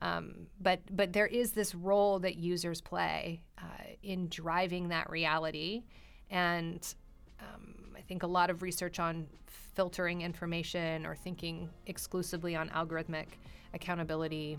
Um, 0.00 0.46
but 0.60 0.80
but 0.90 1.12
there 1.12 1.26
is 1.26 1.52
this 1.52 1.74
role 1.74 2.20
that 2.20 2.36
users 2.36 2.80
play 2.80 3.42
uh, 3.58 3.84
in 4.02 4.28
driving 4.28 4.88
that 4.88 5.10
reality, 5.10 5.82
and 6.30 6.94
um, 7.40 7.87
think 8.08 8.22
a 8.22 8.26
lot 8.26 8.48
of 8.48 8.62
research 8.62 8.98
on 8.98 9.26
filtering 9.46 10.22
information 10.22 11.04
or 11.04 11.14
thinking 11.14 11.68
exclusively 11.86 12.56
on 12.56 12.70
algorithmic 12.70 13.26
accountability 13.74 14.58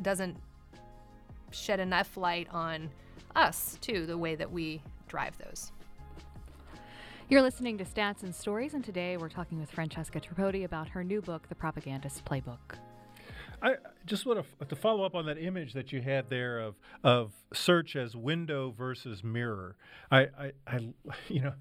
doesn't 0.00 0.36
shed 1.50 1.80
enough 1.80 2.16
light 2.16 2.46
on 2.52 2.88
us 3.34 3.76
too 3.80 4.06
the 4.06 4.16
way 4.16 4.36
that 4.36 4.50
we 4.50 4.80
drive 5.08 5.36
those 5.38 5.72
You're 7.28 7.42
listening 7.42 7.76
to 7.78 7.84
Stats 7.84 8.22
and 8.22 8.34
Stories, 8.34 8.74
and 8.74 8.84
today 8.84 9.16
we're 9.16 9.28
talking 9.28 9.58
with 9.58 9.70
Francesca 9.70 10.20
Tripodi 10.20 10.64
about 10.64 10.88
her 10.90 11.02
new 11.02 11.20
book, 11.20 11.48
The 11.48 11.54
Propagandist 11.54 12.24
Playbook. 12.24 12.78
I 13.60 13.74
just 14.06 14.24
want 14.24 14.44
to, 14.60 14.64
to 14.64 14.76
follow 14.76 15.04
up 15.04 15.14
on 15.14 15.26
that 15.26 15.38
image 15.38 15.72
that 15.72 15.92
you 15.92 16.00
had 16.00 16.30
there 16.30 16.60
of 16.60 16.76
of 17.02 17.32
search 17.52 17.96
as 17.96 18.14
window 18.14 18.72
versus 18.76 19.24
mirror. 19.24 19.76
I, 20.10 20.20
I, 20.20 20.52
I 20.66 20.88
you 21.28 21.40
know, 21.40 21.54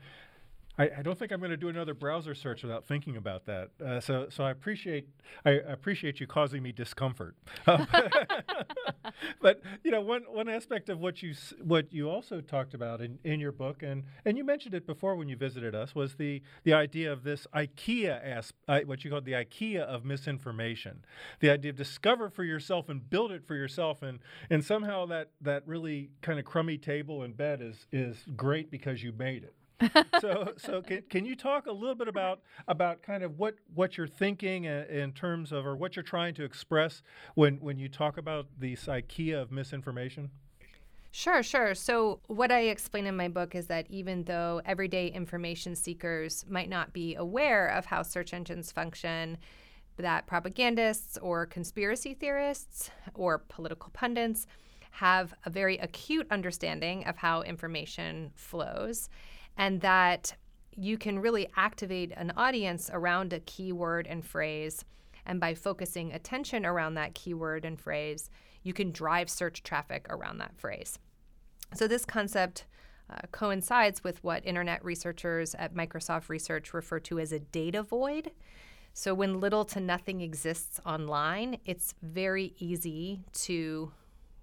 I, 0.77 0.89
I, 0.99 1.01
don't 1.01 1.17
think 1.17 1.31
I'm 1.31 1.39
going 1.39 1.51
to 1.51 1.57
do 1.57 1.69
another 1.69 1.93
browser 1.93 2.35
search 2.35 2.61
without 2.63 2.85
thinking 2.85 3.17
about 3.17 3.45
that. 3.45 3.69
Uh, 3.83 3.99
so, 3.99 4.27
so 4.29 4.43
I 4.43 4.51
appreciate 4.51 5.07
I 5.45 5.51
appreciate 5.51 6.19
you 6.19 6.27
causing 6.27 6.61
me 6.63 6.71
discomfort. 6.71 7.35
Um, 7.67 7.85
but 9.41 9.61
you 9.83 9.91
know, 9.91 9.99
one 9.99 10.23
one 10.29 10.47
aspect 10.47 10.87
of 10.87 10.99
what 10.99 11.21
you 11.21 11.33
what 11.61 11.91
you 11.91 12.09
also 12.09 12.39
talked 12.39 12.73
about 12.73 13.01
in, 13.01 13.19
in 13.25 13.41
your 13.41 13.51
book, 13.51 13.83
and 13.83 14.03
and 14.23 14.37
you 14.37 14.45
mentioned 14.45 14.73
it 14.73 14.87
before 14.87 15.15
when 15.15 15.27
you 15.27 15.35
visited 15.35 15.75
us, 15.75 15.93
was 15.93 16.15
the 16.15 16.41
the 16.63 16.73
idea 16.73 17.11
of 17.11 17.23
this 17.23 17.45
IKEA 17.53 18.21
as 18.21 18.53
what 18.85 19.03
you 19.03 19.11
call 19.11 19.19
the 19.19 19.33
IKEA 19.33 19.81
of 19.81 20.05
misinformation, 20.05 21.03
the 21.41 21.49
idea 21.49 21.71
of 21.71 21.75
discover 21.75 22.29
for 22.29 22.45
yourself 22.45 22.87
and 22.87 23.09
build 23.09 23.31
it 23.33 23.45
for 23.45 23.55
yourself, 23.55 24.01
and 24.01 24.19
and 24.49 24.63
somehow 24.63 25.05
that 25.07 25.31
that 25.41 25.67
really 25.67 26.09
kind 26.21 26.39
of 26.39 26.45
crummy 26.45 26.77
table 26.77 27.23
and 27.23 27.35
bed 27.35 27.61
is 27.61 27.85
is 27.91 28.23
great 28.37 28.71
because 28.71 29.03
you 29.03 29.11
made 29.11 29.43
it 29.43 29.56
so, 30.21 30.53
so 30.57 30.81
can, 30.81 31.03
can 31.09 31.25
you 31.25 31.35
talk 31.35 31.67
a 31.67 31.71
little 31.71 31.95
bit 31.95 32.07
about 32.07 32.41
about 32.67 33.01
kind 33.01 33.23
of 33.23 33.37
what 33.37 33.55
what 33.73 33.97
you're 33.97 34.07
thinking 34.07 34.65
in 34.65 35.11
terms 35.13 35.51
of, 35.51 35.65
or 35.65 35.75
what 35.75 35.95
you're 35.95 36.03
trying 36.03 36.33
to 36.35 36.43
express 36.43 37.01
when 37.35 37.55
when 37.57 37.77
you 37.77 37.89
talk 37.89 38.17
about 38.17 38.47
the 38.59 38.75
IKEA 38.75 39.41
of 39.41 39.51
misinformation? 39.51 40.31
Sure, 41.11 41.41
sure. 41.41 41.73
So, 41.73 42.19
what 42.27 42.51
I 42.51 42.61
explain 42.61 43.07
in 43.07 43.15
my 43.15 43.27
book 43.27 43.55
is 43.55 43.67
that 43.67 43.87
even 43.89 44.23
though 44.25 44.61
everyday 44.65 45.07
information 45.07 45.75
seekers 45.75 46.45
might 46.47 46.69
not 46.69 46.93
be 46.93 47.15
aware 47.15 47.67
of 47.67 47.85
how 47.85 48.03
search 48.03 48.33
engines 48.33 48.71
function, 48.71 49.37
that 49.97 50.27
propagandists 50.27 51.17
or 51.17 51.45
conspiracy 51.45 52.13
theorists 52.13 52.91
or 53.15 53.39
political 53.39 53.89
pundits 53.93 54.45
have 54.91 55.33
a 55.45 55.49
very 55.49 55.77
acute 55.77 56.27
understanding 56.29 57.05
of 57.05 57.17
how 57.17 57.41
information 57.41 58.31
flows 58.35 59.09
and 59.57 59.81
that 59.81 60.35
you 60.75 60.97
can 60.97 61.19
really 61.19 61.47
activate 61.57 62.13
an 62.15 62.31
audience 62.37 62.89
around 62.93 63.33
a 63.33 63.39
keyword 63.41 64.07
and 64.07 64.23
phrase. 64.23 64.85
And 65.25 65.39
by 65.39 65.55
focusing 65.55 66.13
attention 66.13 66.65
around 66.65 66.93
that 66.93 67.15
keyword 67.15 67.65
and 67.65 67.79
phrase, 67.79 68.29
you 68.63 68.73
can 68.73 68.91
drive 68.91 69.29
search 69.29 69.63
traffic 69.63 70.05
around 70.09 70.37
that 70.37 70.55
phrase. 70.57 70.99
So, 71.73 71.87
this 71.87 72.05
concept 72.05 72.65
uh, 73.09 73.19
coincides 73.31 74.03
with 74.03 74.23
what 74.23 74.45
internet 74.45 74.83
researchers 74.85 75.55
at 75.55 75.73
Microsoft 75.73 76.29
Research 76.29 76.73
refer 76.73 76.99
to 77.01 77.19
as 77.19 77.31
a 77.31 77.39
data 77.39 77.83
void. 77.83 78.31
So, 78.93 79.13
when 79.13 79.39
little 79.39 79.65
to 79.65 79.79
nothing 79.79 80.21
exists 80.21 80.79
online, 80.85 81.57
it's 81.65 81.93
very 82.01 82.53
easy 82.59 83.23
to 83.33 83.91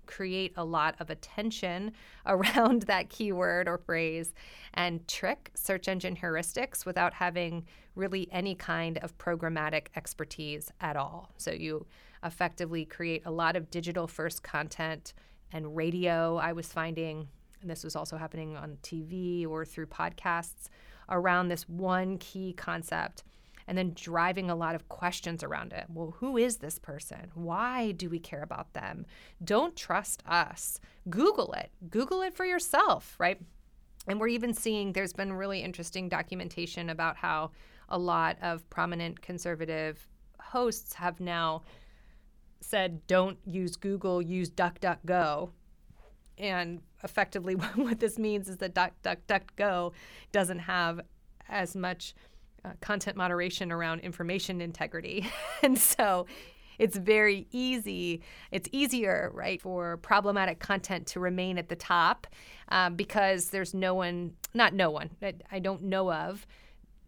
create 0.07 0.53
a 0.57 0.65
lot 0.65 0.95
of 1.01 1.11
attention 1.11 1.93
around 2.27 2.83
that 2.83 3.09
keyword 3.09 3.69
or 3.69 3.79
phrase 3.79 4.35
and 4.75 5.07
trick 5.09 5.51
search 5.55 5.89
engine 5.89 6.17
heuristics 6.17 6.85
without 6.85 7.15
having 7.15 7.65
really 7.95 8.29
any 8.33 8.55
kind 8.55 8.99
of 8.99 9.17
programmatic 9.19 9.87
expertise 9.97 10.73
at 10.81 10.97
all. 10.97 11.31
So 11.37 11.53
you 11.53 11.87
effectively 12.25 12.85
create 12.85 13.23
a 13.27 13.31
lot 13.31 13.57
of 13.57 13.71
digital 13.71 14.07
first 14.07 14.43
content 14.43 15.13
and 15.53 15.77
radio. 15.77 16.37
I 16.37 16.53
was 16.53 16.67
finding, 16.73 17.29
and 17.61 17.71
this 17.71 17.85
was 17.85 17.95
also 17.95 18.17
happening 18.17 18.57
on 18.57 18.79
TV 18.83 19.47
or 19.47 19.65
through 19.65 19.87
podcasts, 19.87 20.69
around 21.09 21.49
this 21.49 21.69
one 21.69 22.19
key 22.19 22.55
concept 22.55 23.25
and 23.67 23.77
then 23.79 23.93
driving 23.95 24.51
a 24.51 24.55
lot 24.55 24.75
of 24.75 24.89
questions 24.89 25.43
around 25.43 25.73
it. 25.73 25.87
Well, 25.89 26.17
who 26.19 26.37
is 26.37 26.59
this 26.59 26.79
person? 26.79 27.31
Why 27.35 27.93
do 27.93 28.11
we 28.11 28.19
care 28.19 28.43
about 28.43 28.73
them? 28.75 29.07
Don't 29.43 29.77
trust 29.77 30.23
us. 30.27 30.81
Google 31.09 31.53
it. 31.55 31.71
Google 31.91 32.23
it 32.23 32.35
for 32.35 32.45
yourself, 32.45 33.15
right? 33.19 33.41
And 34.07 34.21
we're 34.21 34.29
even 34.29 34.53
seeing 34.53 34.93
there's 34.93 35.13
been 35.13 35.33
really 35.33 35.61
interesting 35.61 36.09
documentation 36.09 36.91
about 36.91 37.17
how 37.17 37.53
a 37.89 37.99
lot 37.99 38.37
of 38.43 38.69
prominent 38.71 39.23
conservative 39.23 40.07
hosts 40.41 40.95
have 40.95 41.21
now 41.21 41.63
said 42.61 43.07
don't 43.07 43.39
use 43.47 43.77
Google, 43.77 44.21
use 44.21 44.51
DuckDuckGo. 44.51 45.51
And 46.37 46.81
effectively, 47.03 47.55
what 47.77 48.01
this 48.01 48.19
means 48.19 48.49
is 48.49 48.59
that 48.59 48.75
DuckDuckGo 48.75 49.93
doesn't 50.33 50.59
have 50.61 51.01
as 51.49 51.77
much 51.77 52.15
uh, 52.65 52.71
content 52.81 53.17
moderation 53.17 53.71
around 53.71 54.01
information 54.01 54.61
integrity. 54.61 55.27
and 55.63 55.79
so 55.79 56.27
it's 56.79 56.97
very 56.97 57.47
easy. 57.53 58.23
It's 58.51 58.69
easier, 58.73 59.31
right, 59.35 59.61
for 59.61 59.99
problematic 59.99 60.59
content 60.59 61.07
to 61.09 61.21
remain 61.21 61.59
at 61.59 61.69
the 61.69 61.77
top 61.77 62.27
um, 62.69 62.97
because 62.97 63.51
there's 63.51 63.75
no 63.75 63.95
one, 63.95 64.33
not 64.55 64.75
no 64.75 64.91
one, 64.91 65.11
I, 65.23 65.35
I 65.53 65.59
don't 65.59 65.83
know 65.83 66.13
of 66.13 66.47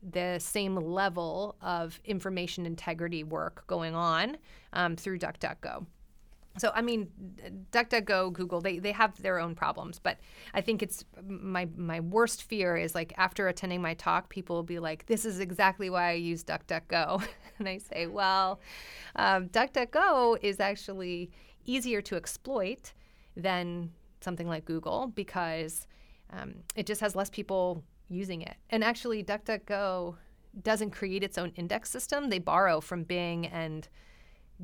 the 0.09 0.39
same 0.39 0.77
level 0.77 1.57
of 1.61 2.01
information 2.05 2.65
integrity 2.67 3.25
work 3.25 3.67
going 3.67 3.95
on 3.95 4.37
um, 4.73 4.95
through 4.95 5.19
DuckDuckGo. 5.19 5.87
So 6.59 6.73
I 6.75 6.83
mean, 6.83 7.09
DuckDuckGo, 7.73 8.33
Google, 8.33 8.61
they, 8.61 8.79
they 8.79 8.93
have 8.93 9.21
their 9.21 9.39
own 9.39 9.55
problems, 9.55 9.99
but 9.99 10.19
I 10.55 10.61
think 10.61 10.83
it's 10.83 11.05
my 11.27 11.69
my 11.77 12.01
worst 12.01 12.43
fear 12.45 12.77
is 12.77 12.95
like 12.95 13.13
after 13.17 13.49
attending 13.49 13.83
my 13.83 13.95
talk, 13.95 14.29
people 14.29 14.57
will 14.57 14.63
be 14.63 14.79
like, 14.79 15.07
"This 15.07 15.25
is 15.25 15.41
exactly 15.41 15.91
why 15.91 16.11
I 16.11 16.13
use 16.13 16.45
DuckDuckGo," 16.45 17.23
and 17.59 17.69
I 17.69 17.79
say, 17.79 18.07
"Well, 18.07 18.61
um, 19.17 19.49
DuckDuckGo 19.49 20.39
is 20.43 20.61
actually 20.61 21.31
easier 21.65 22.01
to 22.03 22.17
exploit 22.17 22.93
than 23.37 23.91
something 24.21 24.49
like 24.49 24.65
Google 24.65 25.09
because 25.15 25.87
um, 26.31 26.55
it 26.75 26.87
just 26.87 27.01
has 27.01 27.15
less 27.15 27.31
people 27.31 27.83
using 28.09 28.43
it, 28.43 28.57
and 28.71 28.83
actually, 28.83 29.23
DuckDuckGo 29.23 30.17
doesn't 30.63 30.91
create 30.91 31.23
its 31.23 31.37
own 31.37 31.53
index 31.57 31.91
system; 31.91 32.31
they 32.31 32.39
borrow 32.39 32.81
from 32.81 33.03
Bing 33.03 33.47
and 33.47 33.89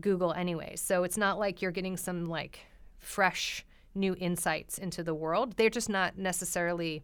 Google 0.00 0.32
anyway. 0.32 0.76
So 0.76 1.04
it's 1.04 1.18
not 1.18 1.38
like 1.38 1.62
you're 1.62 1.70
getting 1.70 1.96
some 1.96 2.26
like 2.26 2.60
fresh 2.98 3.64
new 3.94 4.14
insights 4.18 4.78
into 4.78 5.02
the 5.02 5.14
world. 5.14 5.56
They're 5.56 5.70
just 5.70 5.88
not 5.88 6.16
necessarily 6.16 7.02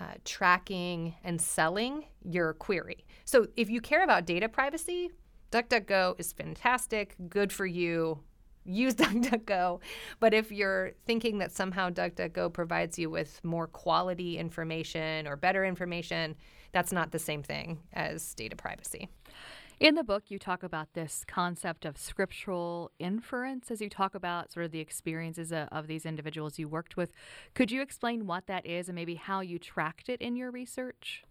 uh, 0.00 0.14
tracking 0.24 1.14
and 1.24 1.40
selling 1.40 2.04
your 2.22 2.54
query. 2.54 3.04
So 3.24 3.48
if 3.56 3.68
you 3.70 3.80
care 3.80 4.02
about 4.02 4.26
data 4.26 4.48
privacy, 4.48 5.10
DuckDuckGo 5.50 6.18
is 6.18 6.32
fantastic, 6.32 7.14
good 7.28 7.52
for 7.52 7.66
you. 7.66 8.20
Use 8.64 8.94
DuckDuckGo. 8.96 9.80
But 10.20 10.34
if 10.34 10.52
you're 10.52 10.92
thinking 11.06 11.38
that 11.38 11.52
somehow 11.52 11.90
DuckDuckGo 11.90 12.52
provides 12.52 12.98
you 12.98 13.10
with 13.10 13.40
more 13.42 13.66
quality 13.66 14.38
information 14.38 15.26
or 15.26 15.36
better 15.36 15.64
information, 15.64 16.36
that's 16.72 16.92
not 16.92 17.10
the 17.12 17.18
same 17.18 17.42
thing 17.42 17.80
as 17.94 18.34
data 18.34 18.56
privacy. 18.56 19.08
In 19.80 19.94
the 19.94 20.02
book, 20.02 20.24
you 20.28 20.40
talk 20.40 20.64
about 20.64 20.94
this 20.94 21.24
concept 21.28 21.84
of 21.84 21.96
scriptural 21.96 22.90
inference 22.98 23.70
as 23.70 23.80
you 23.80 23.88
talk 23.88 24.16
about 24.16 24.50
sort 24.50 24.66
of 24.66 24.72
the 24.72 24.80
experiences 24.80 25.52
of, 25.52 25.68
of 25.70 25.86
these 25.86 26.04
individuals 26.04 26.58
you 26.58 26.66
worked 26.66 26.96
with. 26.96 27.12
Could 27.54 27.70
you 27.70 27.80
explain 27.80 28.26
what 28.26 28.48
that 28.48 28.66
is 28.66 28.88
and 28.88 28.96
maybe 28.96 29.14
how 29.14 29.38
you 29.40 29.56
tracked 29.56 30.08
it 30.08 30.20
in 30.20 30.34
your 30.34 30.50
research? 30.50 31.22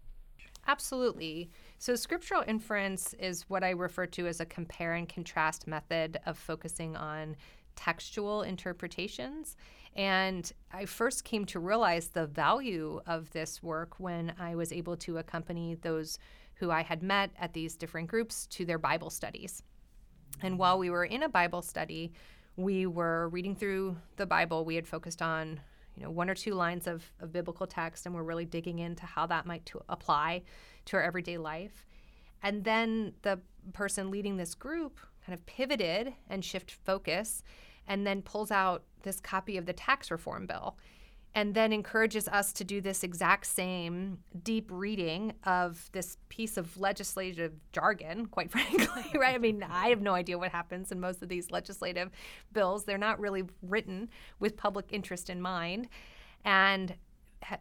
Absolutely. 0.66 1.50
So, 1.78 1.94
scriptural 1.94 2.42
inference 2.46 3.14
is 3.18 3.42
what 3.50 3.62
I 3.62 3.70
refer 3.70 4.06
to 4.06 4.26
as 4.26 4.40
a 4.40 4.46
compare 4.46 4.94
and 4.94 5.06
contrast 5.06 5.66
method 5.66 6.18
of 6.24 6.38
focusing 6.38 6.96
on 6.96 7.36
textual 7.76 8.42
interpretations. 8.42 9.56
And 9.94 10.50
I 10.72 10.86
first 10.86 11.24
came 11.24 11.44
to 11.46 11.60
realize 11.60 12.08
the 12.08 12.26
value 12.26 13.02
of 13.06 13.30
this 13.30 13.62
work 13.62 14.00
when 14.00 14.32
I 14.38 14.54
was 14.54 14.72
able 14.72 14.96
to 14.98 15.18
accompany 15.18 15.74
those 15.74 16.18
who 16.58 16.70
I 16.70 16.82
had 16.82 17.02
met 17.02 17.30
at 17.38 17.52
these 17.52 17.76
different 17.76 18.08
groups 18.08 18.46
to 18.48 18.64
their 18.64 18.78
Bible 18.78 19.10
studies. 19.10 19.62
And 20.42 20.58
while 20.58 20.78
we 20.78 20.90
were 20.90 21.04
in 21.04 21.22
a 21.22 21.28
Bible 21.28 21.62
study, 21.62 22.12
we 22.56 22.86
were 22.86 23.28
reading 23.28 23.54
through 23.54 23.96
the 24.16 24.26
Bible. 24.26 24.64
We 24.64 24.74
had 24.74 24.86
focused 24.86 25.22
on, 25.22 25.60
you 25.96 26.02
know, 26.02 26.10
one 26.10 26.28
or 26.28 26.34
two 26.34 26.54
lines 26.54 26.86
of, 26.86 27.10
of 27.20 27.32
biblical 27.32 27.66
text, 27.66 28.06
and 28.06 28.14
we're 28.14 28.22
really 28.22 28.44
digging 28.44 28.80
into 28.80 29.06
how 29.06 29.26
that 29.26 29.46
might 29.46 29.64
to 29.66 29.80
apply 29.88 30.42
to 30.86 30.96
our 30.96 31.02
everyday 31.02 31.38
life. 31.38 31.86
And 32.42 32.64
then 32.64 33.14
the 33.22 33.40
person 33.72 34.10
leading 34.10 34.36
this 34.36 34.54
group 34.54 34.98
kind 35.24 35.38
of 35.38 35.44
pivoted 35.46 36.14
and 36.28 36.44
shift 36.44 36.70
focus, 36.70 37.42
and 37.86 38.06
then 38.06 38.22
pulls 38.22 38.50
out 38.50 38.82
this 39.02 39.20
copy 39.20 39.56
of 39.56 39.66
the 39.66 39.72
tax 39.72 40.10
reform 40.10 40.46
bill 40.46 40.76
and 41.38 41.54
then 41.54 41.72
encourages 41.72 42.26
us 42.26 42.52
to 42.52 42.64
do 42.64 42.80
this 42.80 43.04
exact 43.04 43.46
same 43.46 44.18
deep 44.42 44.68
reading 44.72 45.32
of 45.44 45.88
this 45.92 46.18
piece 46.28 46.56
of 46.56 46.76
legislative 46.76 47.52
jargon, 47.70 48.26
quite 48.26 48.50
frankly, 48.56 49.04
right? 49.14 49.36
I 49.36 49.38
mean, 49.38 49.62
I 49.62 49.90
have 49.90 50.02
no 50.02 50.14
idea 50.14 50.36
what 50.36 50.50
happens 50.50 50.90
in 50.90 50.98
most 50.98 51.22
of 51.22 51.28
these 51.28 51.52
legislative 51.52 52.10
bills. 52.52 52.82
They're 52.82 52.98
not 52.98 53.20
really 53.20 53.44
written 53.62 54.08
with 54.40 54.56
public 54.56 54.86
interest 54.90 55.30
in 55.30 55.40
mind. 55.40 55.86
And 56.44 56.96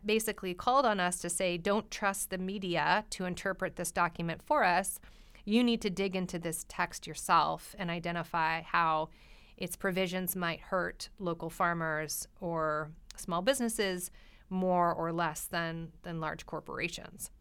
basically 0.03 0.55
called 0.55 0.87
on 0.87 0.99
us 0.99 1.19
to 1.19 1.29
say, 1.29 1.55
don't 1.55 1.91
trust 1.91 2.31
the 2.31 2.39
media 2.39 3.05
to 3.11 3.25
interpret 3.25 3.75
this 3.75 3.91
document 3.91 4.41
for 4.43 4.63
us. 4.63 4.99
You 5.45 5.63
need 5.63 5.83
to 5.83 5.91
dig 5.91 6.15
into 6.15 6.39
this 6.39 6.65
text 6.67 7.05
yourself 7.05 7.75
and 7.77 7.91
identify 7.91 8.63
how 8.63 9.09
its 9.55 9.75
provisions 9.75 10.35
might 10.35 10.61
hurt 10.61 11.09
local 11.19 11.51
farmers 11.51 12.27
or 12.41 12.89
small 13.19 13.41
businesses 13.41 14.11
more 14.49 14.93
or 14.93 15.11
less 15.11 15.45
than, 15.45 15.91
than 16.03 16.19
large 16.19 16.45
corporations. 16.45 17.31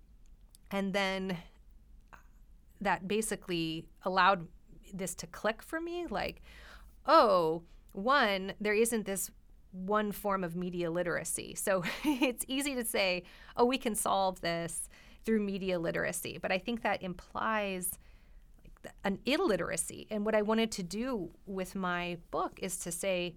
And 0.71 0.93
then 0.93 1.39
that 2.81 3.07
basically 3.07 3.87
allowed 4.05 4.49
this 4.93 5.15
to 5.17 5.27
click 5.27 5.63
for 5.63 5.81
me 5.81 6.07
like, 6.09 6.43
oh, 7.07 7.63
one, 7.93 8.53
there 8.61 8.75
isn't 8.75 9.07
this 9.07 9.31
one 9.73 10.13
form 10.13 10.43
of 10.43 10.57
media 10.57 10.91
literacy. 10.91 11.55
So 11.55 11.83
it's 12.05 12.45
easy 12.49 12.75
to 12.75 12.85
say, 12.85 13.25
oh, 13.57 13.65
we 13.65 13.79
can 13.79 13.95
solve 13.95 14.41
this 14.41 14.89
through 15.25 15.41
media 15.41 15.79
literacy. 15.79 16.39
But 16.41 16.53
I 16.53 16.59
think 16.59 16.83
that 16.83 17.03
implies 17.03 17.99
an 19.05 19.19
illiteracy. 19.27 20.07
And 20.11 20.25
what 20.25 20.35
I 20.35 20.43
wanted 20.43 20.71
to 20.73 20.83
do 20.83 21.31
with 21.47 21.75
my 21.75 22.19
book 22.31 22.59
is 22.63 22.77
to 22.79 22.93
say, 22.93 23.35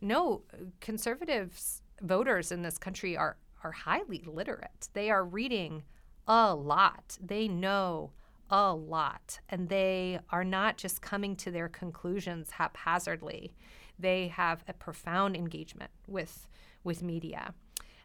no, 0.00 0.42
conservatives 0.80 1.82
voters 2.00 2.50
in 2.50 2.62
this 2.62 2.78
country 2.78 3.16
are 3.16 3.36
are 3.62 3.72
highly 3.72 4.22
literate. 4.26 4.88
They 4.94 5.10
are 5.10 5.24
reading 5.24 5.82
a 6.26 6.54
lot. 6.54 7.18
They 7.20 7.46
know 7.48 8.12
a 8.50 8.72
lot. 8.72 9.40
And 9.48 9.68
they 9.68 10.18
are 10.30 10.44
not 10.44 10.76
just 10.76 11.02
coming 11.02 11.36
to 11.36 11.50
their 11.50 11.68
conclusions 11.68 12.50
haphazardly. 12.52 13.52
They 13.98 14.28
have 14.28 14.64
a 14.66 14.72
profound 14.72 15.36
engagement 15.36 15.90
with 16.06 16.48
with 16.82 17.02
media. 17.02 17.54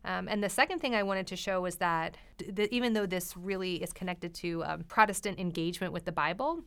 Um, 0.04 0.28
and 0.28 0.44
the 0.44 0.50
second 0.50 0.80
thing 0.80 0.94
I 0.94 1.02
wanted 1.02 1.26
to 1.28 1.36
show 1.36 1.62
was 1.62 1.78
that 1.78 2.18
th- 2.38 2.70
even 2.72 2.94
though 2.94 3.08
this 3.08 3.36
really 3.36 3.82
is 3.82 3.92
connected 3.92 4.36
to 4.36 4.64
um, 4.64 4.84
Protestant 4.84 5.40
engagement 5.40 5.94
with 5.94 6.06
the 6.06 6.12
Bible, 6.12 6.64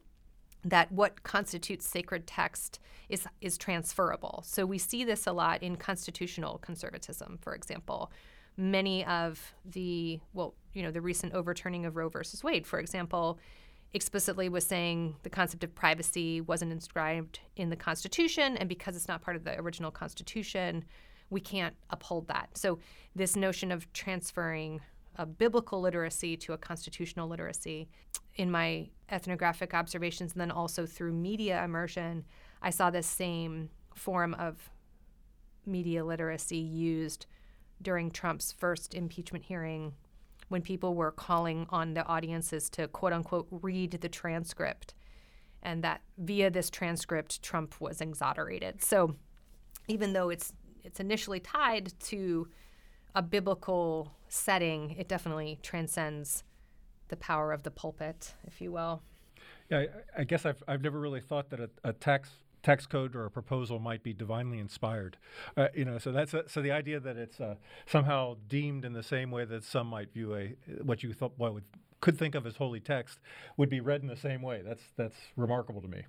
that 0.65 0.91
what 0.91 1.23
constitutes 1.23 1.87
sacred 1.87 2.27
text 2.27 2.81
is 3.09 3.27
is 3.41 3.57
transferable. 3.57 4.43
So 4.45 4.67
we 4.67 4.79
see 4.79 5.05
this 5.05 5.27
a 5.27 5.33
lot 5.33 5.63
in 5.63 5.77
constitutional 5.77 6.59
conservatism, 6.59 7.39
for 7.41 7.55
example. 7.55 8.11
Many 8.57 9.05
of 9.05 9.55
the 9.65 10.21
well, 10.35 10.55
you 10.75 10.83
know, 10.83 10.91
the 10.91 11.01
recent 11.01 11.33
overturning 11.33 11.87
of 11.87 11.97
Roe 11.97 12.09
versus 12.09 12.43
Wade, 12.43 12.67
for 12.67 12.81
example, 12.81 13.39
explicitly 13.95 14.49
was 14.49 14.67
saying 14.67 15.17
the 15.23 15.31
concept 15.31 15.65
of 15.65 15.75
privacy 15.75 16.41
wasn't 16.41 16.73
inscribed 16.73 17.41
in 17.57 17.71
the 17.71 17.77
Constitution, 17.77 18.57
and 18.57 18.69
because 18.69 18.97
it's 18.97 19.09
not 19.09 19.23
part 19.23 19.37
of 19.37 19.45
the 19.45 19.59
original 19.59 19.91
Constitution, 19.91 20.85
we 21.31 21.41
can't 21.41 21.75
uphold 21.91 22.29
that. 22.29 22.51
So 22.55 22.79
this 23.15 23.37
notion 23.37 23.71
of 23.71 23.91
transferring 23.93 24.81
a 25.19 25.27
biblical 25.27 25.81
literacy 25.81 26.37
to 26.39 26.53
a 26.53 26.59
constitutional 26.59 27.29
literacy. 27.29 27.89
In 28.37 28.51
my 28.51 28.89
ethnographic 29.11 29.75
observations, 29.75 30.33
and 30.33 30.41
then 30.41 30.51
also 30.51 30.87
through 30.87 31.13
media 31.13 31.63
immersion, 31.65 32.25
I 32.63 32.71
saw 32.71 32.89
this 32.91 33.07
same 33.07 33.71
form 33.95 34.35
of 34.35 34.71
media 35.67 36.05
literacy 36.05 36.57
used 36.57 37.27
during 37.83 38.11
Trump's 38.11 38.53
first 38.53 38.95
impeachment 38.95 39.45
hearing 39.45 39.95
when 40.49 40.63
people 40.63 40.95
were 40.95 41.13
calling 41.13 41.67
on 41.71 41.95
the 41.95 42.07
audiences 42.07 42.71
to 42.71 42.89
quote 42.89 43.13
unquote 43.13 43.49
read 43.51 43.91
the 43.91 44.09
transcript 44.09 44.95
and 45.63 45.83
that 45.85 46.01
via 46.17 46.51
this 46.51 46.71
transcript 46.71 47.43
Trump 47.43 47.81
was 47.81 48.01
exonerated. 48.01 48.83
So 48.83 49.17
even 49.89 50.13
though 50.13 50.31
it's 50.31 50.53
it's 50.85 51.01
initially 51.01 51.41
tied 51.41 51.93
to 52.01 52.49
a 53.19 53.23
biblical 53.23 54.13
setting, 54.29 54.95
it 54.97 55.09
definitely 55.09 55.59
transcends 55.61 56.45
the 57.09 57.17
power 57.17 57.53
of 57.53 57.65
the 57.65 57.71
pulpit, 57.71 58.35
if 58.47 58.61
you 58.61 58.71
will. 58.71 59.03
Yeah, 59.69 59.79
I, 59.79 60.21
I 60.21 60.25
guess 60.25 60.47
I've, 60.47 60.63
I've 60.69 60.83
never 60.83 61.01
really 61.01 61.21
thought 61.21 61.51
that 61.51 61.59
a, 61.59 61.69
a 61.83 61.93
tax 61.93 62.31
tax 62.63 62.87
code 62.87 63.17
or 63.17 63.25
a 63.25 63.31
proposal 63.31 63.81
might 63.81 64.05
be 64.05 64.13
divinely 64.13 64.59
inspired. 64.59 65.17
Uh, 65.57 65.67
you 65.75 65.85
know, 65.85 65.99
so 65.99 66.13
that's 66.13 66.33
a, 66.33 66.49
so 66.49 66.63
the 66.63 66.71
idea 66.71 67.01
that 67.01 67.17
it's 67.17 67.41
uh, 67.41 67.57
somehow 67.87 68.37
deemed 68.49 68.85
in 68.85 68.93
the 68.93 69.03
same 69.03 69.33
way 69.33 69.45
that 69.45 69.65
some 69.65 69.89
might 69.89 70.13
view 70.13 70.35
a 70.37 70.55
what 70.83 71.03
you 71.03 71.13
thought 71.13 71.33
what 71.37 71.55
would 71.55 71.65
could 72.01 72.17
think 72.17 72.37
of 72.37 72.47
as 72.47 72.55
holy 72.55 72.81
text 72.81 73.19
would 73.57 73.69
be 73.69 73.81
read 73.81 74.01
in 74.03 74.07
the 74.07 74.17
same 74.17 74.43
way. 74.43 74.63
That's 74.65 74.83
that's 74.97 75.17
remarkable 75.37 75.81
to 75.83 75.89
me. 75.89 76.03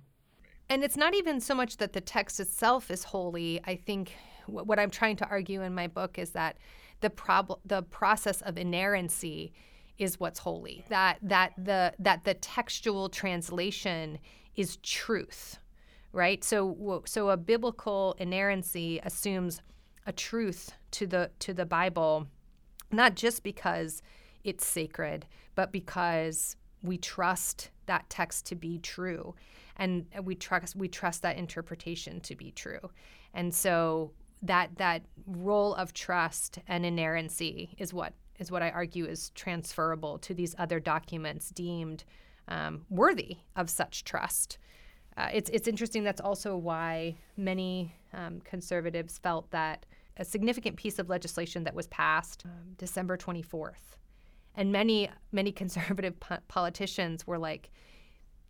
And 0.68 0.84
it's 0.84 0.96
not 0.96 1.14
even 1.14 1.40
so 1.40 1.56
much 1.56 1.78
that 1.78 1.92
the 1.92 2.00
text 2.00 2.38
itself 2.38 2.88
is 2.88 3.02
holy. 3.02 3.60
I 3.64 3.74
think 3.74 4.12
what 4.46 4.78
I'm 4.78 4.90
trying 4.90 5.16
to 5.16 5.28
argue 5.28 5.62
in 5.62 5.74
my 5.74 5.88
book 5.88 6.18
is 6.18 6.30
that 6.30 6.56
the 7.00 7.10
problem 7.10 7.60
the 7.64 7.82
process 7.82 8.42
of 8.42 8.58
inerrancy 8.58 9.52
is 9.98 10.18
what's 10.18 10.38
holy. 10.38 10.84
That 10.88 11.18
that 11.22 11.52
the 11.56 11.94
that 11.98 12.24
the 12.24 12.34
textual 12.34 13.08
translation 13.08 14.18
is 14.56 14.76
truth 14.78 15.58
right? 16.12 16.42
So 16.42 17.02
so 17.06 17.30
a 17.30 17.36
biblical 17.36 18.16
inerrancy 18.18 19.00
assumes 19.04 19.62
a 20.06 20.12
truth 20.12 20.72
to 20.92 21.06
the 21.06 21.30
to 21.40 21.54
the 21.54 21.66
bible 21.66 22.26
not 22.90 23.14
just 23.14 23.42
because 23.42 24.02
it's 24.42 24.66
sacred 24.66 25.26
but 25.54 25.70
because 25.70 26.56
we 26.82 26.96
trust 26.96 27.70
that 27.86 28.08
text 28.08 28.46
to 28.46 28.54
be 28.54 28.78
true. 28.78 29.34
And 29.76 30.06
we 30.22 30.34
trust 30.34 30.76
we 30.76 30.88
trust 30.88 31.22
that 31.22 31.36
interpretation 31.36 32.20
to 32.22 32.34
be 32.34 32.50
true. 32.50 32.90
And 33.34 33.54
so 33.54 34.12
that 34.42 34.76
that 34.76 35.02
role 35.26 35.74
of 35.74 35.92
trust 35.92 36.58
and 36.66 36.84
inerrancy 36.84 37.74
is 37.78 37.92
what 37.92 38.14
is 38.38 38.50
what 38.50 38.62
I 38.62 38.70
argue 38.70 39.04
is 39.04 39.30
transferable 39.30 40.18
to 40.18 40.34
these 40.34 40.54
other 40.58 40.80
documents 40.80 41.50
deemed 41.50 42.04
um, 42.48 42.86
worthy 42.88 43.36
of 43.54 43.68
such 43.68 44.04
trust. 44.04 44.58
Uh, 45.16 45.28
it's 45.32 45.50
it's 45.50 45.68
interesting. 45.68 46.04
That's 46.04 46.20
also 46.20 46.56
why 46.56 47.16
many 47.36 47.94
um, 48.14 48.40
conservatives 48.40 49.18
felt 49.18 49.50
that 49.50 49.84
a 50.16 50.24
significant 50.24 50.76
piece 50.76 50.98
of 50.98 51.08
legislation 51.08 51.64
that 51.64 51.74
was 51.74 51.86
passed 51.88 52.44
um, 52.46 52.74
December 52.78 53.16
24th, 53.16 53.96
and 54.54 54.72
many 54.72 55.10
many 55.32 55.52
conservative 55.62 56.18
po- 56.18 56.38
politicians 56.48 57.26
were 57.26 57.38
like, 57.38 57.70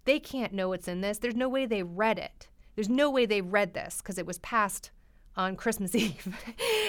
they 0.05 0.21
can't 0.21 0.53
know 0.53 0.69
what's 0.69 0.89
in 0.89 1.01
this. 1.01 1.19
There's 1.19 1.35
no 1.35 1.49
way 1.49 1.67
they 1.67 1.83
read 1.83 2.19
it. 2.19 2.49
There's 2.77 2.89
no 2.89 3.11
way 3.11 3.27
they 3.27 3.41
read 3.41 3.75
this 3.75 3.99
because 3.99 4.19
it 4.19 4.27
was 4.27 4.39
passed 4.39 4.93
on 5.37 5.57
Christmas 5.57 5.95
Eve. 5.95 6.37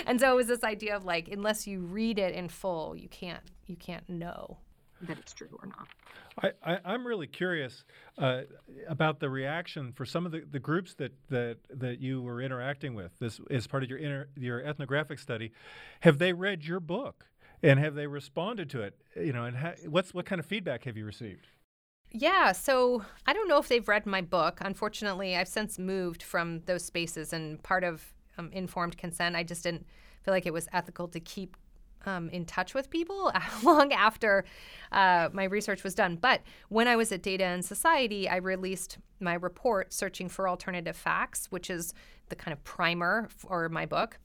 and 0.06 0.20
so 0.20 0.32
it 0.32 0.36
was 0.36 0.48
this 0.48 0.64
idea 0.64 0.96
of 0.96 1.06
like 1.06 1.28
unless 1.28 1.68
you 1.68 1.82
read 1.82 2.20
it 2.20 2.34
in 2.34 2.50
full, 2.50 2.96
you 2.96 3.10
can't 3.10 3.44
you 3.68 3.76
can't 3.76 4.08
know 4.10 4.58
that 5.04 5.18
it's 5.18 5.34
true 5.34 5.50
or 5.62 5.68
not. 5.68 5.88
I, 6.64 6.80
am 6.94 7.06
really 7.06 7.28
curious 7.28 7.84
uh, 8.18 8.42
about 8.88 9.20
the 9.20 9.30
reaction 9.30 9.92
for 9.92 10.06
some 10.06 10.26
of 10.26 10.32
the, 10.32 10.44
the 10.50 10.60
groups 10.60 10.94
that, 10.96 11.12
that 11.30 11.58
that 11.70 12.00
you 12.00 12.22
were 12.22 12.42
interacting 12.42 12.94
with. 12.94 13.12
This 13.20 13.40
as 13.50 13.68
part 13.68 13.84
of 13.84 13.90
your 13.90 14.00
inter, 14.00 14.28
your 14.36 14.64
ethnographic 14.64 15.20
study. 15.20 15.52
Have 16.02 16.20
they 16.20 16.34
read 16.34 16.64
your 16.64 16.80
book 16.80 17.26
and 17.62 17.80
have 17.80 17.96
they 17.96 18.08
responded 18.08 18.70
to 18.72 18.82
it? 18.82 18.96
You 19.16 19.34
know, 19.34 19.46
and 19.46 19.58
ha- 19.58 19.76
what's 19.88 20.14
what 20.14 20.26
kind 20.26 20.40
of 20.40 20.46
feedback 20.46 20.86
have 20.86 20.98
you 20.98 21.06
received? 21.06 21.48
Yeah, 22.14 22.52
so 22.52 23.04
I 23.26 23.34
don't 23.34 23.48
know 23.48 23.58
if 23.58 23.70
they've 23.70 23.88
read 23.88 24.06
my 24.06 24.22
book. 24.22 24.60
Unfortunately, 24.62 25.36
I've 25.36 25.48
since 25.48 25.80
moved 25.80 26.24
from 26.24 26.62
those 26.66 26.84
spaces, 26.84 27.34
and 27.34 27.62
part 27.64 27.84
of 27.84 28.14
um, 28.42 28.50
informed 28.52 28.98
consent. 28.98 29.36
I 29.36 29.44
just 29.44 29.64
didn't 29.64 29.86
feel 30.24 30.34
like 30.34 30.46
it 30.46 30.54
was 30.54 30.68
ethical 30.74 31.08
to 31.10 31.20
keep 31.20 31.58
um, 32.06 32.30
in 32.30 32.46
touch 32.46 32.74
with 32.74 32.90
people 32.90 33.32
long 33.64 33.94
after 33.94 34.44
uh, 34.92 35.30
my 35.34 35.44
research 35.44 35.84
was 35.84 35.96
done. 35.96 36.18
But 36.20 36.42
when 36.70 36.88
I 36.88 36.96
was 36.96 37.12
at 37.12 37.22
Data 37.22 37.46
and 37.46 37.64
Society, 37.64 38.28
I 38.28 38.38
released 38.38 38.98
my 39.20 39.36
report, 39.36 39.94
Searching 39.94 40.30
for 40.30 40.50
Alternative 40.50 40.96
Facts, 40.96 41.48
which 41.52 41.70
is 41.70 41.94
the 42.30 42.36
kind 42.36 42.54
of 42.54 42.64
primer 42.64 43.28
for 43.30 43.70
my 43.70 43.86
book. 43.86 44.18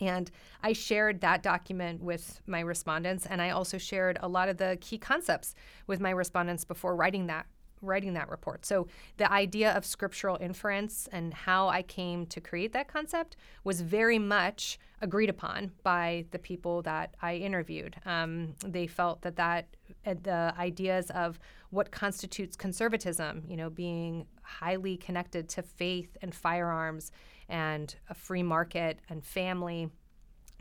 And 0.00 0.30
I 0.62 0.74
shared 0.74 1.22
that 1.22 1.42
document 1.42 2.00
with 2.00 2.40
my 2.46 2.60
respondents, 2.60 3.26
and 3.26 3.42
I 3.42 3.50
also 3.50 3.78
shared 3.78 4.16
a 4.20 4.28
lot 4.28 4.48
of 4.48 4.56
the 4.56 4.78
key 4.80 4.96
concepts 4.96 5.56
with 5.88 5.98
my 5.98 6.10
respondents 6.10 6.64
before 6.64 6.94
writing 6.94 7.26
that 7.26 7.46
writing 7.82 8.14
that 8.14 8.28
report. 8.28 8.66
So 8.66 8.86
the 9.16 9.30
idea 9.30 9.72
of 9.72 9.84
scriptural 9.84 10.36
inference 10.40 11.08
and 11.12 11.32
how 11.32 11.68
I 11.68 11.82
came 11.82 12.26
to 12.26 12.40
create 12.40 12.72
that 12.72 12.88
concept 12.88 13.36
was 13.64 13.80
very 13.80 14.18
much 14.18 14.78
agreed 15.00 15.30
upon 15.30 15.72
by 15.82 16.24
the 16.30 16.38
people 16.38 16.82
that 16.82 17.14
I 17.22 17.36
interviewed. 17.36 17.96
Um, 18.04 18.54
they 18.64 18.86
felt 18.86 19.22
that 19.22 19.36
that 19.36 19.68
uh, 20.06 20.14
the 20.22 20.54
ideas 20.58 21.10
of 21.10 21.38
what 21.70 21.90
constitutes 21.90 22.56
conservatism, 22.56 23.44
you 23.46 23.56
know, 23.56 23.70
being 23.70 24.26
highly 24.42 24.96
connected 24.96 25.48
to 25.50 25.62
faith 25.62 26.16
and 26.22 26.34
firearms 26.34 27.12
and 27.48 27.94
a 28.10 28.14
free 28.14 28.42
market 28.42 29.00
and 29.08 29.24
family, 29.24 29.88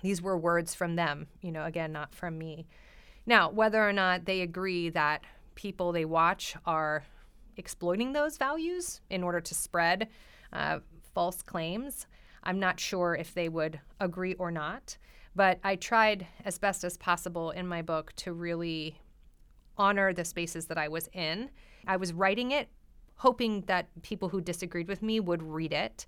these 0.01 0.21
were 0.21 0.37
words 0.37 0.75
from 0.75 0.95
them, 0.95 1.27
you 1.41 1.51
know, 1.51 1.65
again, 1.65 1.91
not 1.91 2.13
from 2.13 2.37
me. 2.37 2.67
Now, 3.25 3.49
whether 3.49 3.87
or 3.87 3.93
not 3.93 4.25
they 4.25 4.41
agree 4.41 4.89
that 4.89 5.21
people 5.57 5.91
they 5.91 6.05
watch 6.05 6.55
are 6.65 7.03
exploiting 7.57 8.13
those 8.13 8.37
values 8.37 9.01
in 9.09 9.23
order 9.23 9.41
to 9.41 9.53
spread 9.53 10.07
uh, 10.53 10.79
false 11.13 11.41
claims. 11.41 12.07
I'm 12.43 12.59
not 12.59 12.79
sure 12.79 13.15
if 13.15 13.33
they 13.33 13.49
would 13.49 13.81
agree 13.99 14.35
or 14.35 14.51
not, 14.51 14.97
But 15.35 15.59
I 15.63 15.75
tried 15.75 16.25
as 16.45 16.57
best 16.57 16.83
as 16.83 16.97
possible 16.97 17.51
in 17.51 17.67
my 17.67 17.83
book 17.83 18.11
to 18.17 18.33
really 18.33 18.99
honor 19.77 20.11
the 20.11 20.25
spaces 20.25 20.65
that 20.65 20.79
I 20.79 20.87
was 20.87 21.09
in. 21.13 21.51
I 21.85 21.97
was 21.97 22.11
writing 22.11 22.51
it 22.51 22.69
hoping 23.17 23.61
that 23.67 23.89
people 24.01 24.29
who 24.29 24.41
disagreed 24.41 24.87
with 24.87 25.03
me 25.03 25.19
would 25.19 25.43
read 25.43 25.73
it 25.73 26.07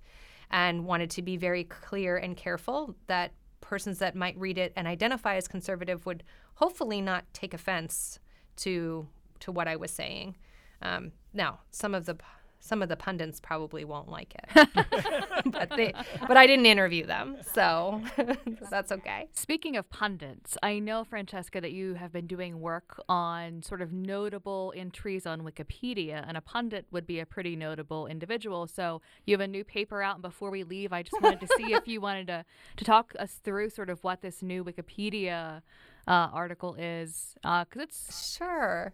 and 0.50 0.84
wanted 0.84 1.10
to 1.10 1.22
be 1.22 1.36
very 1.36 1.64
clear 1.64 2.16
and 2.16 2.36
careful 2.36 2.96
that 3.06 3.32
persons 3.60 3.98
that 3.98 4.16
might 4.16 4.36
read 4.36 4.58
it 4.58 4.72
and 4.74 4.88
identify 4.88 5.36
as 5.36 5.46
conservative 5.46 6.06
would 6.06 6.24
hopefully 6.54 7.00
not 7.00 7.24
take 7.32 7.54
offense 7.54 8.18
to 8.56 9.06
to 9.40 9.52
what 9.52 9.68
I 9.68 9.76
was 9.76 9.90
saying. 9.90 10.36
Um, 10.82 11.12
now, 11.32 11.60
some 11.70 11.94
of 11.94 12.06
the 12.06 12.16
some 12.60 12.82
of 12.82 12.90
the 12.90 12.96
pundits 12.96 13.40
probably 13.40 13.84
won't 13.84 14.08
like 14.08 14.34
it, 14.34 14.68
but 15.46 15.70
they, 15.76 15.94
but 16.28 16.36
I 16.36 16.46
didn't 16.46 16.66
interview 16.66 17.06
them, 17.06 17.38
so 17.54 18.02
that's 18.70 18.92
okay. 18.92 19.28
Speaking 19.32 19.76
of 19.76 19.88
pundits, 19.88 20.58
I 20.62 20.78
know 20.78 21.02
Francesca 21.02 21.60
that 21.62 21.72
you 21.72 21.94
have 21.94 22.12
been 22.12 22.26
doing 22.26 22.60
work 22.60 23.02
on 23.08 23.62
sort 23.62 23.80
of 23.80 23.92
notable 23.92 24.74
entries 24.76 25.26
on 25.26 25.40
Wikipedia, 25.40 26.22
and 26.28 26.36
a 26.36 26.42
pundit 26.42 26.86
would 26.90 27.06
be 27.06 27.18
a 27.18 27.26
pretty 27.26 27.56
notable 27.56 28.06
individual. 28.06 28.66
So 28.66 29.00
you 29.24 29.32
have 29.32 29.40
a 29.40 29.48
new 29.48 29.64
paper 29.64 30.02
out, 30.02 30.16
and 30.16 30.22
before 30.22 30.50
we 30.50 30.62
leave, 30.62 30.92
I 30.92 31.02
just 31.02 31.20
wanted 31.22 31.40
to 31.40 31.48
see 31.56 31.72
if 31.72 31.88
you 31.88 32.00
wanted 32.02 32.26
to 32.26 32.44
to 32.76 32.84
talk 32.84 33.14
us 33.18 33.40
through 33.42 33.70
sort 33.70 33.88
of 33.88 34.04
what 34.04 34.20
this 34.20 34.42
new 34.42 34.62
Wikipedia 34.62 35.62
uh, 36.06 36.28
article 36.32 36.74
is, 36.78 37.34
because 37.36 37.66
uh, 37.78 37.82
it's 37.82 38.36
sure. 38.36 38.92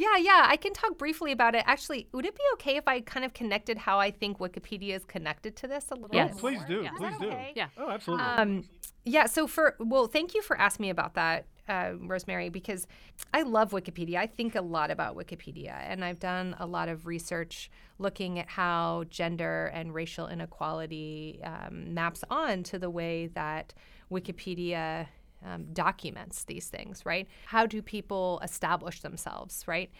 Yeah, 0.00 0.16
yeah, 0.16 0.46
I 0.48 0.56
can 0.56 0.72
talk 0.72 0.96
briefly 0.96 1.30
about 1.30 1.54
it. 1.54 1.62
Actually, 1.66 2.08
would 2.12 2.24
it 2.24 2.34
be 2.34 2.42
okay 2.54 2.76
if 2.78 2.88
I 2.88 3.02
kind 3.02 3.22
of 3.22 3.34
connected 3.34 3.76
how 3.76 4.00
I 4.00 4.10
think 4.10 4.38
Wikipedia 4.38 4.96
is 4.96 5.04
connected 5.04 5.56
to 5.56 5.68
this 5.68 5.90
a 5.90 5.94
little 5.94 6.08
yes. 6.14 6.30
bit? 6.30 6.36
Oh, 6.36 6.40
please 6.40 6.64
do, 6.66 6.80
yeah. 6.82 6.90
please 6.96 7.18
do. 7.20 7.26
Okay? 7.26 7.52
Yeah. 7.54 7.66
Oh, 7.76 7.90
absolutely. 7.90 8.24
Um, 8.24 8.64
yeah, 9.04 9.26
so 9.26 9.46
for, 9.46 9.76
well, 9.78 10.06
thank 10.06 10.34
you 10.34 10.40
for 10.40 10.58
asking 10.58 10.84
me 10.84 10.90
about 10.90 11.12
that, 11.14 11.44
uh, 11.68 11.92
Rosemary, 12.00 12.48
because 12.48 12.86
I 13.34 13.42
love 13.42 13.72
Wikipedia. 13.72 14.16
I 14.16 14.26
think 14.26 14.54
a 14.54 14.62
lot 14.62 14.90
about 14.90 15.18
Wikipedia, 15.18 15.74
and 15.86 16.02
I've 16.02 16.18
done 16.18 16.56
a 16.58 16.66
lot 16.66 16.88
of 16.88 17.06
research 17.06 17.70
looking 17.98 18.38
at 18.38 18.48
how 18.48 19.04
gender 19.10 19.66
and 19.74 19.92
racial 19.92 20.28
inequality 20.28 21.40
um, 21.44 21.92
maps 21.92 22.24
on 22.30 22.62
to 22.62 22.78
the 22.78 22.88
way 22.88 23.26
that 23.34 23.74
Wikipedia 24.10 25.08
um, 25.44 25.66
documents 25.72 26.44
these 26.44 26.68
things, 26.68 27.04
right? 27.04 27.28
How 27.46 27.66
do 27.66 27.82
people 27.82 28.40
establish 28.42 29.00
themselves, 29.00 29.64
right? 29.66 29.90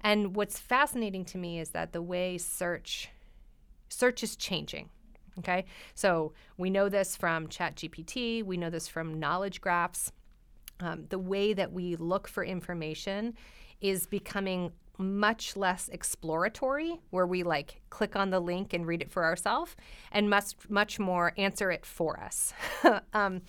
And 0.00 0.36
what's 0.36 0.58
fascinating 0.58 1.24
to 1.26 1.38
me 1.38 1.58
is 1.58 1.70
that 1.70 1.92
the 1.92 2.02
way 2.02 2.38
search 2.38 3.10
search 3.88 4.22
is 4.22 4.36
changing. 4.36 4.90
Okay, 5.38 5.64
so 5.94 6.32
we 6.56 6.68
know 6.68 6.88
this 6.88 7.16
from 7.16 7.46
ChatGPT. 7.46 8.44
We 8.44 8.56
know 8.56 8.70
this 8.70 8.88
from 8.88 9.20
knowledge 9.20 9.60
graphs. 9.60 10.12
Um, 10.80 11.06
the 11.08 11.18
way 11.18 11.52
that 11.54 11.72
we 11.72 11.96
look 11.96 12.28
for 12.28 12.44
information 12.44 13.34
is 13.80 14.06
becoming 14.06 14.72
much 14.98 15.56
less 15.56 15.88
exploratory, 15.90 16.98
where 17.10 17.26
we 17.26 17.44
like 17.44 17.80
click 17.88 18.16
on 18.16 18.30
the 18.30 18.40
link 18.40 18.72
and 18.72 18.84
read 18.86 19.00
it 19.00 19.10
for 19.10 19.24
ourselves, 19.24 19.76
and 20.10 20.28
much 20.28 20.54
much 20.68 20.98
more 20.98 21.32
answer 21.36 21.70
it 21.70 21.86
for 21.86 22.18
us. 22.18 22.52
um, 23.12 23.42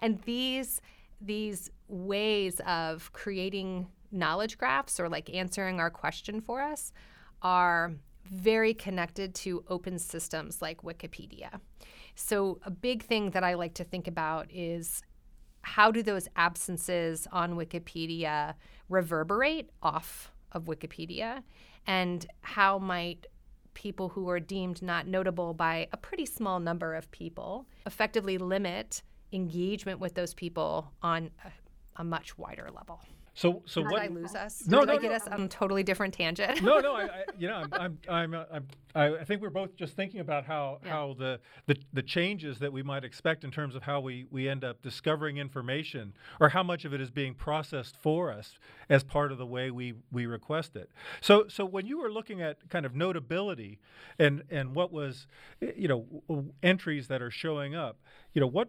and 0.00 0.20
these 0.22 0.80
these 1.20 1.70
ways 1.88 2.60
of 2.66 3.12
creating 3.12 3.88
knowledge 4.10 4.56
graphs 4.58 5.00
or 5.00 5.08
like 5.08 5.32
answering 5.34 5.80
our 5.80 5.90
question 5.90 6.40
for 6.40 6.62
us 6.62 6.92
are 7.42 7.92
very 8.24 8.72
connected 8.72 9.34
to 9.34 9.64
open 9.68 9.98
systems 9.98 10.62
like 10.62 10.82
Wikipedia. 10.82 11.60
So, 12.14 12.58
a 12.64 12.70
big 12.70 13.02
thing 13.02 13.30
that 13.30 13.44
I 13.44 13.54
like 13.54 13.74
to 13.74 13.84
think 13.84 14.06
about 14.06 14.46
is 14.50 15.02
how 15.62 15.90
do 15.90 16.02
those 16.02 16.28
absences 16.36 17.26
on 17.32 17.56
Wikipedia 17.56 18.54
reverberate 18.88 19.70
off 19.82 20.30
of 20.52 20.64
Wikipedia? 20.64 21.42
And 21.86 22.26
how 22.42 22.78
might 22.78 23.26
people 23.74 24.10
who 24.10 24.28
are 24.28 24.40
deemed 24.40 24.80
not 24.80 25.06
notable 25.06 25.52
by 25.52 25.88
a 25.92 25.96
pretty 25.96 26.24
small 26.24 26.60
number 26.60 26.94
of 26.94 27.10
people 27.10 27.66
effectively 27.86 28.38
limit 28.38 29.02
engagement 29.34 30.00
with 30.00 30.14
those 30.14 30.32
people 30.34 30.92
on 31.02 31.30
a, 31.44 31.50
a 32.00 32.04
much 32.04 32.38
wider 32.38 32.70
level. 32.74 33.00
So, 33.36 33.62
so 33.66 33.82
did 33.82 33.90
what? 33.90 34.00
I 34.00 34.06
lose 34.06 34.36
us? 34.36 34.62
No, 34.68 34.80
did 34.80 34.86
no, 34.86 34.92
I 34.94 34.98
get 34.98 35.10
no. 35.10 35.16
us 35.16 35.26
on 35.26 35.40
a 35.42 35.48
totally 35.48 35.82
different 35.82 36.14
tangent? 36.14 36.62
no, 36.62 36.78
no. 36.78 36.92
I, 36.94 37.02
I, 37.02 37.24
you 37.36 37.48
know, 37.48 37.56
I'm, 37.56 37.72
I'm, 37.72 37.98
I'm, 38.08 38.34
uh, 38.34 38.44
I'm, 38.52 38.66
I 38.94 39.06
I 39.16 39.24
think 39.24 39.42
we're 39.42 39.50
both 39.50 39.74
just 39.74 39.96
thinking 39.96 40.20
about 40.20 40.44
how 40.44 40.78
Yeah. 40.84 40.90
how 40.90 41.16
the, 41.18 41.40
the 41.66 41.76
the 41.92 42.02
changes 42.02 42.60
that 42.60 42.72
we 42.72 42.84
might 42.84 43.02
expect 43.02 43.42
in 43.42 43.50
terms 43.50 43.74
of 43.74 43.82
how 43.82 43.98
we 43.98 44.26
we 44.30 44.48
end 44.48 44.62
up 44.62 44.82
discovering 44.82 45.38
information, 45.38 46.14
or 46.38 46.50
how 46.50 46.62
much 46.62 46.84
of 46.84 46.94
it 46.94 47.00
is 47.00 47.10
being 47.10 47.34
processed 47.34 47.96
for 47.96 48.30
us 48.32 48.56
as 48.88 49.02
part 49.02 49.32
of 49.32 49.38
the 49.38 49.46
way 49.46 49.72
we 49.72 49.94
we 50.12 50.26
request 50.26 50.76
it. 50.76 50.92
So, 51.20 51.46
so 51.48 51.64
when 51.64 51.86
you 51.86 51.98
were 51.98 52.12
looking 52.12 52.40
at 52.40 52.68
kind 52.70 52.86
of 52.86 52.94
notability, 52.94 53.80
and 54.16 54.44
and 54.48 54.76
what 54.76 54.92
was, 54.92 55.26
eh, 55.60 55.72
you 55.76 55.88
know, 55.88 56.06
w- 56.28 56.52
entries 56.62 57.08
that 57.08 57.20
are 57.20 57.32
showing 57.32 57.74
up, 57.74 57.98
you 58.32 58.40
know, 58.40 58.46
what 58.46 58.68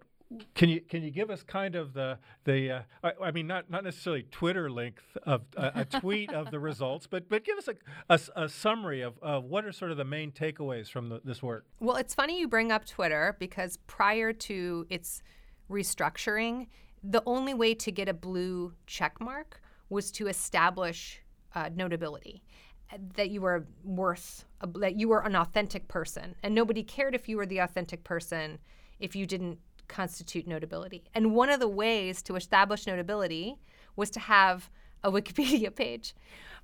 can 0.56 0.70
you 0.70 0.82
can 0.82 1.04
you 1.04 1.12
give 1.12 1.30
us 1.30 1.44
kind 1.44 1.76
of 1.76 1.94
the 1.94 2.18
the 2.46 2.72
uh, 2.72 2.82
I, 3.04 3.12
I 3.26 3.32
mean 3.32 3.48
not 3.48 3.70
not 3.70 3.84
necessarily 3.84 4.24
Twitter 4.24 4.70
length 4.70 5.04
of 5.24 5.44
uh, 5.56 5.72
a 5.76 5.86
tweet 5.86 6.34
of 6.34 6.52
the 6.52 6.60
results, 6.60 7.08
but 7.08 7.30
but 7.30 7.44
give 7.44 7.58
us 7.58 7.70
a 8.10 8.20
a 8.36 8.50
summary 8.50 9.02
of, 9.02 9.18
of 9.22 9.46
what 9.46 9.66
are 9.66 9.72
sort 9.72 9.92
of 9.92 9.98
the 9.98 10.06
main 10.06 10.32
takeaways 10.32 10.90
from 10.90 11.10
the, 11.10 11.22
this 11.24 11.44
work. 11.44 11.66
Well, 11.80 11.96
it's 11.98 12.14
funny 12.14 12.40
you 12.40 12.48
bring 12.48 12.72
up 12.72 12.86
Twitter 12.86 13.36
because 13.40 13.78
prior 13.88 14.34
to 14.34 14.86
its 14.90 15.22
restructuring, 15.70 16.68
the 17.04 17.22
only 17.26 17.54
way 17.54 17.76
to 17.76 17.92
get 17.92 18.10
a 18.10 18.14
blue 18.14 18.74
check 18.88 19.20
mark 19.20 19.62
was 19.90 20.12
to 20.12 20.28
establish 20.28 21.22
uh, 21.54 21.70
notability 21.76 22.44
uh, 22.92 22.98
that 23.16 23.30
you 23.30 23.42
were 23.42 23.66
worth 23.84 24.46
that 24.76 24.96
you 24.96 25.08
were 25.08 25.22
an 25.22 25.36
authentic 25.36 25.88
person 25.88 26.36
and 26.42 26.56
nobody 26.56 26.82
cared 26.82 27.14
if 27.14 27.30
you 27.30 27.38
were 27.38 27.46
the 27.46 27.60
authentic 27.60 28.04
person 28.04 28.58
if 29.00 29.16
you 29.16 29.26
didn't 29.28 29.60
constitute 29.88 30.48
notability. 30.48 31.04
And 31.14 31.34
one 31.34 31.50
of 31.50 31.60
the 31.60 31.68
ways 31.68 32.22
to 32.24 32.36
establish 32.36 32.88
notability 32.88 33.58
was 33.96 34.10
to 34.12 34.20
have 34.20 34.70
a 35.04 35.12
wikipedia 35.18 35.74
page. 35.74 36.16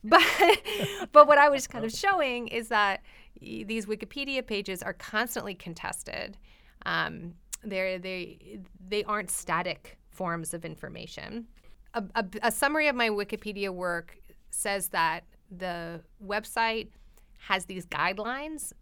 But 0.03 0.23
but 1.11 1.27
what 1.27 1.37
i 1.37 1.49
was 1.49 1.67
kind 1.67 1.85
of 1.85 1.91
showing 1.91 2.47
is 2.47 2.69
that 2.69 3.01
these 3.39 3.85
wikipedia 3.85 4.45
pages 4.45 4.81
are 4.81 4.93
constantly 4.93 5.53
contested. 5.53 6.37
Um, 6.85 7.35
they're, 7.63 7.99
they 7.99 8.59
they 8.89 9.03
aren't 9.03 9.29
static 9.29 9.97
forms 10.09 10.53
of 10.53 10.65
information. 10.65 11.47
A, 11.93 12.03
a, 12.15 12.25
a 12.43 12.51
summary 12.51 12.87
of 12.87 12.95
my 12.95 13.09
Wikipedia 13.09 13.69
work 13.69 14.17
says 14.49 14.89
that 14.89 15.23
the 15.49 16.01
website 16.25 16.89
has 17.37 17.65
these 17.65 17.85
guidelines 17.85 18.73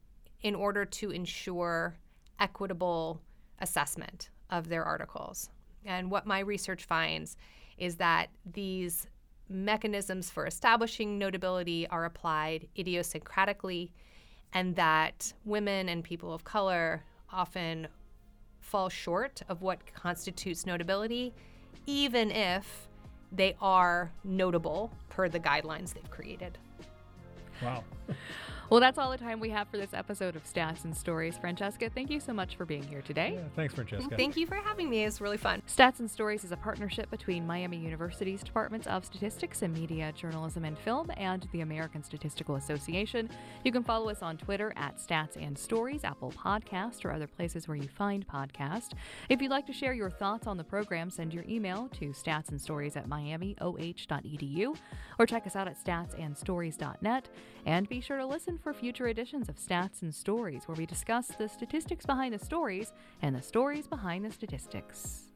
in 0.42 0.56
order 0.56 0.86
to 0.86 1.12
ensure 1.12 1.98
equitable 2.40 3.22
assessment 3.60 4.30
of 4.50 4.70
their 4.70 4.84
articles. 4.84 5.50
And 5.86 6.12
what 6.12 6.26
my 6.26 6.40
research 6.40 6.86
finds 6.86 7.38
is 7.78 7.96
that 7.96 8.30
these 8.54 9.08
mechanisms 9.50 10.30
for 10.30 10.46
establishing 10.46 11.18
notability 11.18 11.88
are 11.88 12.06
applied 12.06 12.68
idiosyncratically, 12.78 13.90
and 14.54 14.76
that 14.76 15.34
women 15.46 15.90
and 15.90 16.04
people 16.04 16.34
of 16.34 16.44
color 16.44 17.04
often 17.32 17.88
fall 18.60 18.90
short 18.90 19.42
of 19.50 19.62
what 19.62 19.80
constitutes 19.94 20.66
notability, 20.66 21.34
even 21.86 22.32
if 22.32 22.88
they 23.32 23.56
are 23.62 24.12
notable 24.24 24.92
per 25.10 25.30
the 25.30 25.40
guidelines 25.40 25.94
they've 25.94 26.10
created. 26.10 26.58
Wow. 27.62 27.84
Well, 28.70 28.80
that's 28.80 29.00
all 29.00 29.10
the 29.10 29.18
time 29.18 29.40
we 29.40 29.50
have 29.50 29.68
for 29.68 29.78
this 29.78 29.96
episode 29.96 30.36
of 30.36 30.44
Stats 30.44 30.84
and 30.84 30.96
Stories. 30.96 31.36
Francesca, 31.40 31.90
thank 31.90 32.12
you 32.12 32.20
so 32.20 32.34
much 32.34 32.56
for 32.56 32.66
being 32.66 32.84
here 32.84 33.02
today. 33.02 33.34
Yeah, 33.34 33.48
thanks, 33.56 33.74
Francesca. 33.74 34.16
Thank 34.16 34.38
you 34.38 34.46
for 34.46 34.58
having 34.58 34.92
me. 34.92 35.06
It's 35.06 35.20
really 35.20 35.38
fun. 35.38 35.64
Stats 35.68 36.00
and 36.00 36.10
Stories 36.10 36.44
is 36.44 36.52
a 36.52 36.58
partnership 36.58 37.10
between 37.10 37.48
Miami 37.48 37.78
University's 37.78 38.44
Departments 38.44 38.86
of 38.86 39.04
Statistics 39.04 39.64
and 39.64 39.74
Media, 39.74 40.12
Journalism, 40.12 40.66
and 40.66 40.78
Film 40.78 41.10
and 41.18 41.48
the 41.52 41.62
American 41.62 42.04
Statistical 42.04 42.58
Association. 42.58 43.28
You 43.64 43.72
can 43.72 43.84
follow 43.84 44.08
us 44.08 44.22
on 44.22 44.38
Twitter 44.38 44.72
at 44.76 44.98
Stats 44.98 45.36
and 45.36 45.58
Stories, 45.58 46.04
Apple 46.04 46.32
Podcast, 46.32 47.06
or 47.06 47.12
other 47.12 47.26
places 47.26 47.68
where 47.68 47.78
you 47.78 47.88
find 47.88 48.28
podcasts. 48.28 48.92
If 49.30 49.42
you'd 49.42 49.50
like 49.50 49.66
to 49.66 49.74
share 49.74 49.94
your 49.94 50.12
thoughts 50.12 50.46
on 50.46 50.58
the 50.58 50.64
program, 50.64 51.10
send 51.10 51.34
your 51.34 51.44
email 51.50 51.90
to 52.00 52.10
statsandstories 52.10 52.96
at 52.96 53.10
miamioh.edu 53.10 54.76
or 55.18 55.26
check 55.26 55.48
us 55.48 55.56
out 55.56 55.68
at 55.68 55.84
statsandstories.net. 55.84 57.30
And 57.66 57.90
be 57.90 58.00
sure 58.00 58.18
to 58.18 58.26
listen 58.26 58.59
for 58.62 58.74
future 58.74 59.08
editions 59.08 59.50
of 59.50 59.56
Stats 59.56 60.02
and 60.02 60.14
Stories, 60.14 60.68
where 60.68 60.76
we 60.76 60.86
discuss 60.86 61.28
the 61.28 61.48
statistics 61.48 62.06
behind 62.06 62.34
the 62.34 62.44
stories 62.44 62.92
and 63.22 63.36
the 63.36 63.42
stories 63.42 63.88
behind 63.88 64.26
the 64.26 64.32
statistics. 64.32 65.29